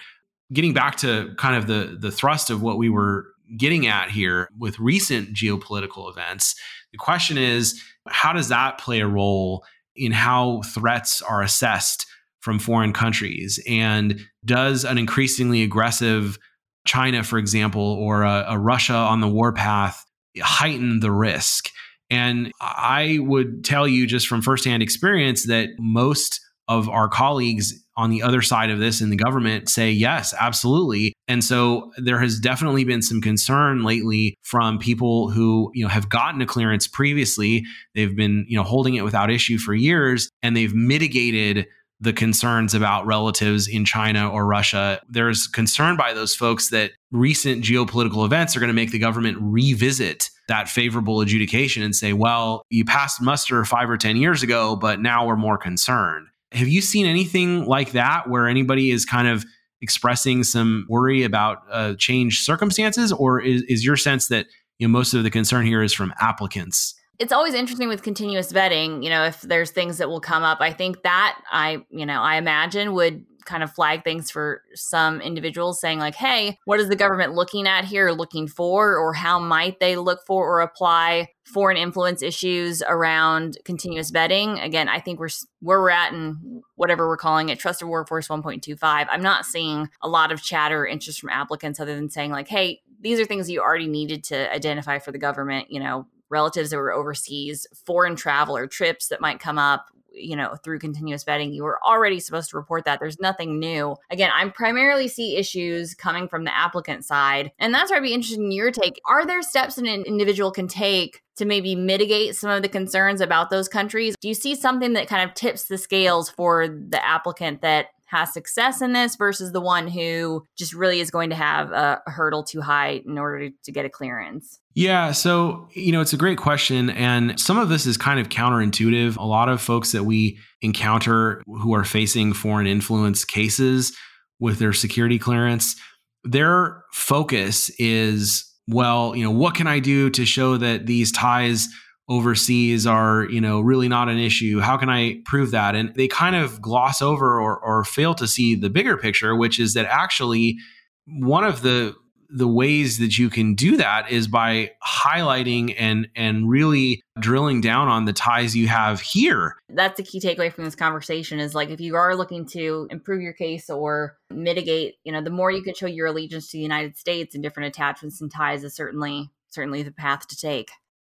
getting 0.51 0.73
back 0.73 0.95
to 0.95 1.33
kind 1.37 1.55
of 1.55 1.67
the 1.67 1.97
the 1.99 2.11
thrust 2.11 2.49
of 2.49 2.61
what 2.61 2.77
we 2.77 2.89
were 2.89 3.27
getting 3.57 3.87
at 3.87 4.09
here 4.09 4.49
with 4.57 4.79
recent 4.79 5.33
geopolitical 5.33 6.09
events 6.09 6.55
the 6.91 6.97
question 6.97 7.37
is 7.37 7.81
how 8.07 8.33
does 8.33 8.49
that 8.49 8.77
play 8.77 8.99
a 8.99 9.07
role 9.07 9.63
in 9.95 10.11
how 10.11 10.61
threats 10.73 11.21
are 11.21 11.41
assessed 11.41 12.05
from 12.39 12.59
foreign 12.59 12.93
countries 12.93 13.63
and 13.67 14.19
does 14.45 14.83
an 14.83 14.97
increasingly 14.97 15.63
aggressive 15.63 16.37
China, 16.85 17.23
for 17.23 17.37
example, 17.37 17.81
or 17.81 18.23
a, 18.23 18.45
a 18.49 18.57
Russia 18.57 18.95
on 18.95 19.21
the 19.21 19.27
warpath 19.27 20.03
heighten 20.39 20.99
the 20.99 21.11
risk. 21.11 21.69
And 22.09 22.51
I 22.59 23.19
would 23.21 23.63
tell 23.63 23.87
you 23.87 24.07
just 24.07 24.27
from 24.27 24.41
firsthand 24.41 24.81
experience 24.83 25.47
that 25.47 25.69
most 25.79 26.41
of 26.67 26.89
our 26.89 27.07
colleagues 27.07 27.73
on 28.01 28.09
the 28.09 28.23
other 28.23 28.41
side 28.41 28.71
of 28.71 28.79
this 28.79 28.99
in 28.99 29.11
the 29.11 29.15
government 29.15 29.69
say 29.69 29.91
yes, 29.91 30.33
absolutely. 30.39 31.13
And 31.27 31.43
so 31.43 31.91
there 31.97 32.19
has 32.19 32.39
definitely 32.39 32.83
been 32.83 33.03
some 33.03 33.21
concern 33.21 33.83
lately 33.83 34.33
from 34.41 34.79
people 34.79 35.29
who, 35.29 35.69
you 35.75 35.83
know, 35.83 35.89
have 35.89 36.09
gotten 36.09 36.41
a 36.41 36.47
clearance 36.47 36.87
previously. 36.87 37.63
They've 37.93 38.15
been, 38.15 38.45
you 38.49 38.57
know, 38.57 38.63
holding 38.63 38.95
it 38.95 39.03
without 39.03 39.29
issue 39.29 39.59
for 39.59 39.75
years 39.75 40.31
and 40.41 40.57
they've 40.57 40.73
mitigated 40.73 41.67
the 41.99 42.11
concerns 42.11 42.73
about 42.73 43.05
relatives 43.05 43.67
in 43.67 43.85
China 43.85 44.27
or 44.27 44.47
Russia. 44.47 44.99
There's 45.07 45.45
concern 45.45 45.95
by 45.95 46.13
those 46.13 46.33
folks 46.33 46.71
that 46.71 46.93
recent 47.11 47.63
geopolitical 47.63 48.25
events 48.25 48.57
are 48.57 48.59
going 48.59 48.69
to 48.69 48.73
make 48.73 48.89
the 48.89 48.97
government 48.97 49.37
revisit 49.39 50.31
that 50.47 50.67
favorable 50.67 51.21
adjudication 51.21 51.83
and 51.83 51.95
say, 51.95 52.13
well, 52.13 52.63
you 52.71 52.83
passed 52.83 53.21
muster 53.21 53.63
five 53.63 53.91
or 53.91 53.97
10 53.97 54.17
years 54.17 54.41
ago, 54.41 54.75
but 54.75 54.99
now 54.99 55.27
we're 55.27 55.35
more 55.35 55.59
concerned. 55.59 56.25
Have 56.51 56.67
you 56.67 56.81
seen 56.81 57.05
anything 57.05 57.65
like 57.65 57.91
that 57.91 58.29
where 58.29 58.47
anybody 58.47 58.91
is 58.91 59.05
kind 59.05 59.27
of 59.27 59.45
expressing 59.81 60.43
some 60.43 60.85
worry 60.89 61.23
about 61.23 61.59
uh, 61.71 61.95
changed 61.95 62.43
circumstances? 62.43 63.11
Or 63.11 63.41
is, 63.41 63.63
is 63.63 63.85
your 63.85 63.97
sense 63.97 64.27
that 64.27 64.47
you 64.77 64.87
know, 64.87 64.91
most 64.91 65.13
of 65.13 65.23
the 65.23 65.29
concern 65.29 65.65
here 65.65 65.81
is 65.81 65.93
from 65.93 66.13
applicants? 66.19 66.95
it's 67.21 67.31
always 67.31 67.53
interesting 67.53 67.87
with 67.87 68.01
continuous 68.01 68.51
vetting, 68.51 69.03
you 69.03 69.09
know, 69.11 69.25
if 69.25 69.41
there's 69.41 69.69
things 69.69 69.99
that 69.99 70.09
will 70.09 70.19
come 70.19 70.41
up. 70.41 70.59
I 70.59 70.73
think 70.73 71.03
that 71.03 71.39
I, 71.51 71.85
you 71.91 72.03
know, 72.03 72.19
I 72.19 72.37
imagine 72.37 72.93
would 72.93 73.23
kind 73.45 73.63
of 73.63 73.71
flag 73.71 74.03
things 74.03 74.31
for 74.31 74.61
some 74.73 75.21
individuals 75.21 75.79
saying 75.79 75.99
like 75.99 76.15
hey 76.15 76.57
what 76.65 76.79
is 76.79 76.89
the 76.89 76.95
government 76.95 77.33
looking 77.33 77.67
at 77.67 77.85
here 77.85 78.11
looking 78.11 78.47
for 78.47 78.95
or 78.95 79.13
how 79.13 79.39
might 79.39 79.79
they 79.79 79.95
look 79.95 80.19
for 80.25 80.47
or 80.47 80.61
apply 80.61 81.27
foreign 81.45 81.75
influence 81.75 82.21
issues 82.21 82.81
around 82.87 83.57
continuous 83.65 84.11
vetting? 84.11 84.63
Again 84.63 84.87
i 84.87 84.99
think 84.99 85.19
we're 85.19 85.29
where 85.59 85.79
we're 85.79 85.89
at 85.89 86.13
and 86.13 86.63
whatever 86.75 87.07
we're 87.07 87.17
calling 87.17 87.49
it 87.49 87.59
trusted 87.59 87.87
workforce 87.87 88.27
1.25 88.27 89.07
i'm 89.09 89.21
not 89.21 89.45
seeing 89.45 89.89
a 90.01 90.07
lot 90.07 90.31
of 90.31 90.41
chatter 90.41 90.81
or 90.81 90.87
interest 90.87 91.19
from 91.19 91.29
applicants 91.29 91.79
other 91.79 91.95
than 91.95 92.09
saying 92.09 92.31
like 92.31 92.47
hey 92.47 92.81
these 92.99 93.19
are 93.19 93.25
things 93.25 93.49
you 93.49 93.59
already 93.59 93.87
needed 93.87 94.23
to 94.23 94.53
identify 94.53 94.99
for 94.99 95.11
the 95.11 95.17
government 95.17 95.67
you 95.69 95.79
know 95.79 96.05
relatives 96.31 96.71
that 96.71 96.77
were 96.77 96.93
overseas, 96.93 97.67
foreign 97.85 98.15
travel 98.15 98.57
or 98.57 98.65
trips 98.65 99.09
that 99.09 99.21
might 99.21 99.39
come 99.39 99.59
up, 99.59 99.87
you 100.13 100.35
know, 100.35 100.55
through 100.63 100.79
continuous 100.79 101.23
vetting. 101.23 101.53
You 101.53 101.63
were 101.63 101.79
already 101.83 102.19
supposed 102.19 102.49
to 102.51 102.57
report 102.57 102.85
that. 102.85 102.99
There's 102.99 103.19
nothing 103.19 103.59
new. 103.59 103.95
Again, 104.09 104.31
I'm 104.33 104.51
primarily 104.51 105.07
see 105.07 105.37
issues 105.37 105.93
coming 105.95 106.27
from 106.27 106.43
the 106.43 106.55
applicant 106.55 107.05
side. 107.05 107.51
And 107.59 107.73
that's 107.73 107.91
where 107.91 107.99
I'd 107.99 108.03
be 108.03 108.13
interested 108.13 108.39
in 108.39 108.51
your 108.51 108.71
take. 108.71 108.99
Are 109.05 109.25
there 109.25 109.41
steps 109.41 109.77
an 109.77 109.85
individual 109.85 110.51
can 110.51 110.67
take 110.67 111.21
to 111.37 111.45
maybe 111.45 111.75
mitigate 111.75 112.35
some 112.35 112.49
of 112.49 112.61
the 112.61 112.69
concerns 112.69 113.21
about 113.21 113.49
those 113.49 113.67
countries? 113.67 114.15
Do 114.19 114.27
you 114.27 114.33
see 114.33 114.55
something 114.55 114.93
that 114.93 115.07
kind 115.07 115.27
of 115.27 115.33
tips 115.33 115.65
the 115.65 115.77
scales 115.77 116.29
for 116.29 116.67
the 116.67 117.03
applicant 117.03 117.61
that 117.61 117.87
has 118.11 118.33
success 118.33 118.81
in 118.81 118.91
this 118.91 119.15
versus 119.15 119.53
the 119.53 119.61
one 119.61 119.87
who 119.87 120.45
just 120.57 120.73
really 120.73 120.99
is 120.99 121.09
going 121.09 121.29
to 121.29 121.35
have 121.35 121.71
a, 121.71 122.01
hurdle 122.07 122.43
too 122.43 122.59
high 122.59 123.01
in 123.05 123.17
order 123.17 123.49
to 123.63 123.71
get 123.71 123.85
a 123.85 123.89
clearance? 123.89 124.59
Yeah, 124.75 125.13
so 125.13 125.69
you 125.73 125.93
know, 125.93 126.01
it's 126.01 126.13
a 126.13 126.17
great 126.17 126.37
question 126.37 126.89
and 126.89 127.39
some 127.39 127.57
of 127.57 127.69
this 127.69 127.85
is 127.85 127.97
kind 127.97 128.19
of 128.19 128.29
counterintuitive. 128.29 129.17
A 129.17 129.23
lot 129.23 129.47
of 129.47 129.61
folks 129.61 129.93
that 129.93 130.03
we 130.03 130.37
encounter 130.61 131.41
who 131.45 131.73
are 131.73 131.85
facing 131.85 132.33
foreign 132.33 132.67
influence 132.67 133.23
cases 133.23 133.95
with 134.39 134.59
their 134.59 134.73
security 134.73 135.17
clearance, 135.17 135.77
their 136.23 136.83
focus 136.91 137.71
is 137.79 138.45
well, 138.67 139.15
you 139.15 139.23
know, 139.23 139.31
what 139.31 139.55
can 139.55 139.67
I 139.67 139.79
do 139.79 140.09
to 140.11 140.25
show 140.25 140.57
that 140.57 140.85
these 140.85 141.11
ties 141.11 141.67
overseas 142.11 142.85
are 142.85 143.23
you 143.29 143.39
know 143.39 143.61
really 143.61 143.87
not 143.87 144.09
an 144.09 144.17
issue 144.17 144.59
how 144.59 144.75
can 144.75 144.89
i 144.89 145.17
prove 145.23 145.51
that 145.51 145.75
and 145.75 145.95
they 145.95 146.09
kind 146.09 146.35
of 146.35 146.61
gloss 146.61 147.01
over 147.01 147.39
or, 147.39 147.57
or 147.57 147.85
fail 147.85 148.13
to 148.13 148.27
see 148.27 148.53
the 148.53 148.69
bigger 148.69 148.97
picture 148.97 149.33
which 149.33 149.61
is 149.61 149.73
that 149.73 149.85
actually 149.85 150.57
one 151.05 151.45
of 151.45 151.61
the 151.61 151.95
the 152.33 152.47
ways 152.47 152.97
that 152.99 153.17
you 153.17 153.29
can 153.29 153.55
do 153.55 153.77
that 153.77 154.09
is 154.09 154.27
by 154.27 154.71
highlighting 154.85 155.75
and 155.77 156.07
and 156.15 156.49
really 156.49 157.01
drilling 157.19 157.59
down 157.61 157.87
on 157.87 158.05
the 158.05 158.13
ties 158.13 158.55
you 158.55 158.67
have 158.67 159.01
here. 159.01 159.55
That's 159.69 159.97
the 159.97 160.03
key 160.03 160.19
takeaway 160.19 160.51
from 160.51 160.63
this 160.63 160.75
conversation 160.75 161.39
is 161.39 161.53
like 161.53 161.69
if 161.69 161.81
you 161.81 161.95
are 161.95 162.15
looking 162.15 162.45
to 162.47 162.87
improve 162.89 163.21
your 163.21 163.33
case 163.33 163.69
or 163.69 164.17
mitigate, 164.29 164.95
you 165.03 165.11
know, 165.11 165.21
the 165.21 165.29
more 165.29 165.51
you 165.51 165.61
can 165.61 165.75
show 165.75 165.87
your 165.87 166.07
allegiance 166.07 166.49
to 166.51 166.57
the 166.57 166.63
United 166.63 166.97
States 166.97 167.35
and 167.35 167.43
different 167.43 167.67
attachments 167.67 168.21
and 168.21 168.31
ties 168.31 168.63
is 168.63 168.75
certainly 168.75 169.29
certainly 169.49 169.83
the 169.83 169.91
path 169.91 170.27
to 170.29 170.37
take. 170.37 170.71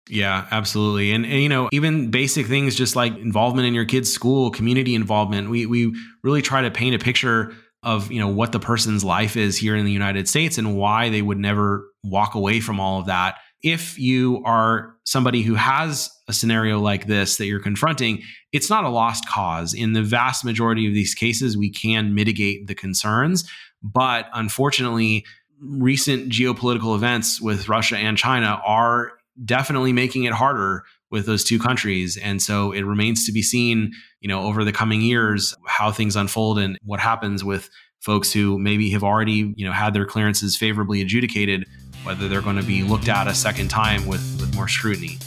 Yeah, 0.09 0.47
absolutely. 0.49 1.11
And, 1.11 1.23
and, 1.23 1.41
you 1.41 1.49
know, 1.49 1.69
even 1.71 2.09
basic 2.09 2.47
things 2.47 2.75
just 2.75 2.95
like 2.95 3.15
involvement 3.17 3.67
in 3.67 3.75
your 3.75 3.85
kid's 3.85 4.11
school, 4.11 4.49
community 4.49 4.95
involvement. 4.95 5.49
We 5.49 5.67
we 5.67 5.95
really 6.23 6.41
try 6.41 6.63
to 6.63 6.71
paint 6.71 6.95
a 6.95 6.99
picture 6.99 7.53
of, 7.83 8.11
you 8.11 8.19
know, 8.19 8.27
what 8.27 8.51
the 8.51 8.59
person's 8.59 9.03
life 9.03 9.37
is 9.37 9.55
here 9.55 9.75
in 9.75 9.85
the 9.85 9.91
United 9.91 10.27
States 10.27 10.57
and 10.57 10.75
why 10.75 11.09
they 11.09 11.21
would 11.21 11.37
never 11.37 11.85
walk 12.03 12.33
away 12.33 12.59
from 12.59 12.79
all 12.79 12.99
of 12.99 13.05
that. 13.05 13.35
If 13.61 13.99
you 13.99 14.41
are 14.45 14.95
somebody 15.05 15.43
who 15.43 15.53
has 15.55 16.09
a 16.27 16.33
scenario 16.33 16.79
like 16.79 17.05
this 17.05 17.37
that 17.37 17.45
you're 17.45 17.59
confronting, 17.61 18.23
it's 18.51 18.69
not 18.69 18.85
a 18.85 18.89
lost 18.89 19.27
cause. 19.29 19.73
In 19.73 19.93
the 19.93 20.01
vast 20.01 20.43
majority 20.43 20.87
of 20.87 20.93
these 20.93 21.13
cases, 21.13 21.55
we 21.57 21.69
can 21.69 22.15
mitigate 22.15 22.67
the 22.67 22.75
concerns, 22.75 23.49
but 23.83 24.27
unfortunately, 24.33 25.25
recent 25.61 26.29
geopolitical 26.29 26.95
events 26.95 27.41
with 27.41 27.69
Russia 27.69 27.97
and 27.97 28.17
China 28.17 28.61
are 28.65 29.11
definitely 29.45 29.93
making 29.93 30.23
it 30.23 30.33
harder 30.33 30.83
with 31.11 31.25
those 31.25 31.43
two 31.43 31.59
countries. 31.59 32.17
And 32.17 32.41
so 32.41 32.71
it 32.71 32.81
remains 32.81 33.25
to 33.25 33.31
be 33.31 33.41
seen, 33.41 33.91
you 34.21 34.27
know, 34.27 34.43
over 34.43 34.63
the 34.63 34.71
coming 34.71 35.01
years 35.01 35.55
how 35.67 35.91
things 35.91 36.15
unfold 36.15 36.59
and 36.59 36.77
what 36.83 36.99
happens 36.99 37.43
with 37.43 37.69
folks 37.99 38.31
who 38.31 38.57
maybe 38.57 38.89
have 38.91 39.03
already, 39.03 39.53
you 39.55 39.65
know, 39.65 39.71
had 39.71 39.93
their 39.93 40.05
clearances 40.05 40.55
favorably 40.55 41.01
adjudicated, 41.01 41.65
whether 42.03 42.27
they're 42.27 42.41
going 42.41 42.55
to 42.55 42.63
be 42.63 42.83
looked 42.83 43.09
at 43.09 43.27
a 43.27 43.33
second 43.33 43.69
time 43.69 44.05
with, 44.05 44.21
with 44.39 44.53
more 44.55 44.67
scrutiny. 44.67 45.17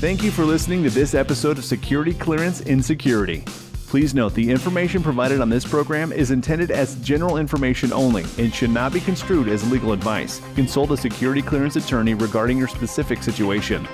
Thank 0.00 0.22
you 0.22 0.30
for 0.30 0.44
listening 0.44 0.82
to 0.84 0.90
this 0.90 1.14
episode 1.14 1.58
of 1.58 1.64
Security 1.64 2.14
Clearance 2.14 2.60
Insecurity. 2.62 3.44
Please 3.90 4.14
note 4.14 4.34
the 4.34 4.48
information 4.48 5.02
provided 5.02 5.40
on 5.40 5.48
this 5.48 5.64
program 5.66 6.12
is 6.12 6.30
intended 6.30 6.70
as 6.70 6.94
general 7.00 7.38
information 7.38 7.92
only 7.92 8.24
and 8.38 8.54
should 8.54 8.70
not 8.70 8.92
be 8.92 9.00
construed 9.00 9.48
as 9.48 9.68
legal 9.68 9.92
advice. 9.92 10.40
Consult 10.54 10.92
a 10.92 10.96
security 10.96 11.42
clearance 11.42 11.74
attorney 11.74 12.14
regarding 12.14 12.56
your 12.56 12.68
specific 12.68 13.20
situation. 13.20 13.84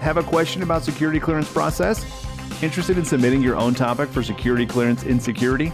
Have 0.00 0.18
a 0.18 0.22
question 0.22 0.62
about 0.62 0.84
security 0.84 1.18
clearance 1.18 1.50
process? 1.50 2.04
Interested 2.62 2.98
in 2.98 3.06
submitting 3.06 3.40
your 3.40 3.56
own 3.56 3.72
topic 3.72 4.10
for 4.10 4.22
security 4.22 4.66
clearance 4.66 5.04
in 5.04 5.20
security? 5.20 5.72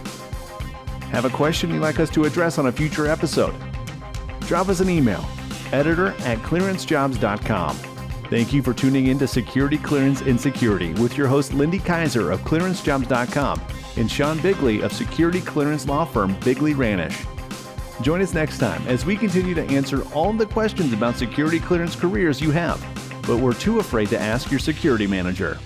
Have 1.11 1.25
a 1.25 1.29
question 1.29 1.71
you'd 1.71 1.81
like 1.81 1.99
us 1.99 2.09
to 2.11 2.23
address 2.23 2.57
on 2.57 2.67
a 2.67 2.71
future 2.71 3.07
episode? 3.07 3.53
Drop 4.47 4.69
us 4.69 4.79
an 4.79 4.89
email, 4.89 5.25
editor 5.73 6.13
at 6.19 6.37
clearancejobs.com. 6.37 7.92
Thank 8.33 8.51
you 8.51 8.63
for 8.63 8.73
tuning 8.73 9.09
in 9.09 9.19
to 9.19 9.27
Security 9.27 9.77
Clearance 9.77 10.23
Insecurity 10.23 10.91
with 10.93 11.15
your 11.15 11.27
host 11.27 11.53
Lindy 11.53 11.77
Kyzer 11.77 12.33
of 12.33 12.41
ClearanceJobs.com 12.41 13.61
and 13.95 14.11
Sean 14.11 14.41
Bigley 14.41 14.81
of 14.81 14.91
security 14.91 15.39
clearance 15.39 15.87
law 15.87 16.03
firm 16.03 16.35
Bigley 16.39 16.73
Ranish. 16.73 17.27
Join 18.01 18.23
us 18.23 18.33
next 18.33 18.57
time 18.57 18.83
as 18.87 19.05
we 19.05 19.15
continue 19.17 19.53
to 19.53 19.61
answer 19.65 20.03
all 20.15 20.33
the 20.33 20.47
questions 20.47 20.93
about 20.93 21.15
security 21.15 21.59
clearance 21.59 21.95
careers 21.95 22.41
you 22.41 22.49
have, 22.49 22.83
but 23.27 23.37
we're 23.37 23.53
too 23.53 23.77
afraid 23.77 24.09
to 24.09 24.19
ask 24.19 24.49
your 24.49 24.59
security 24.59 25.05
manager. 25.05 25.59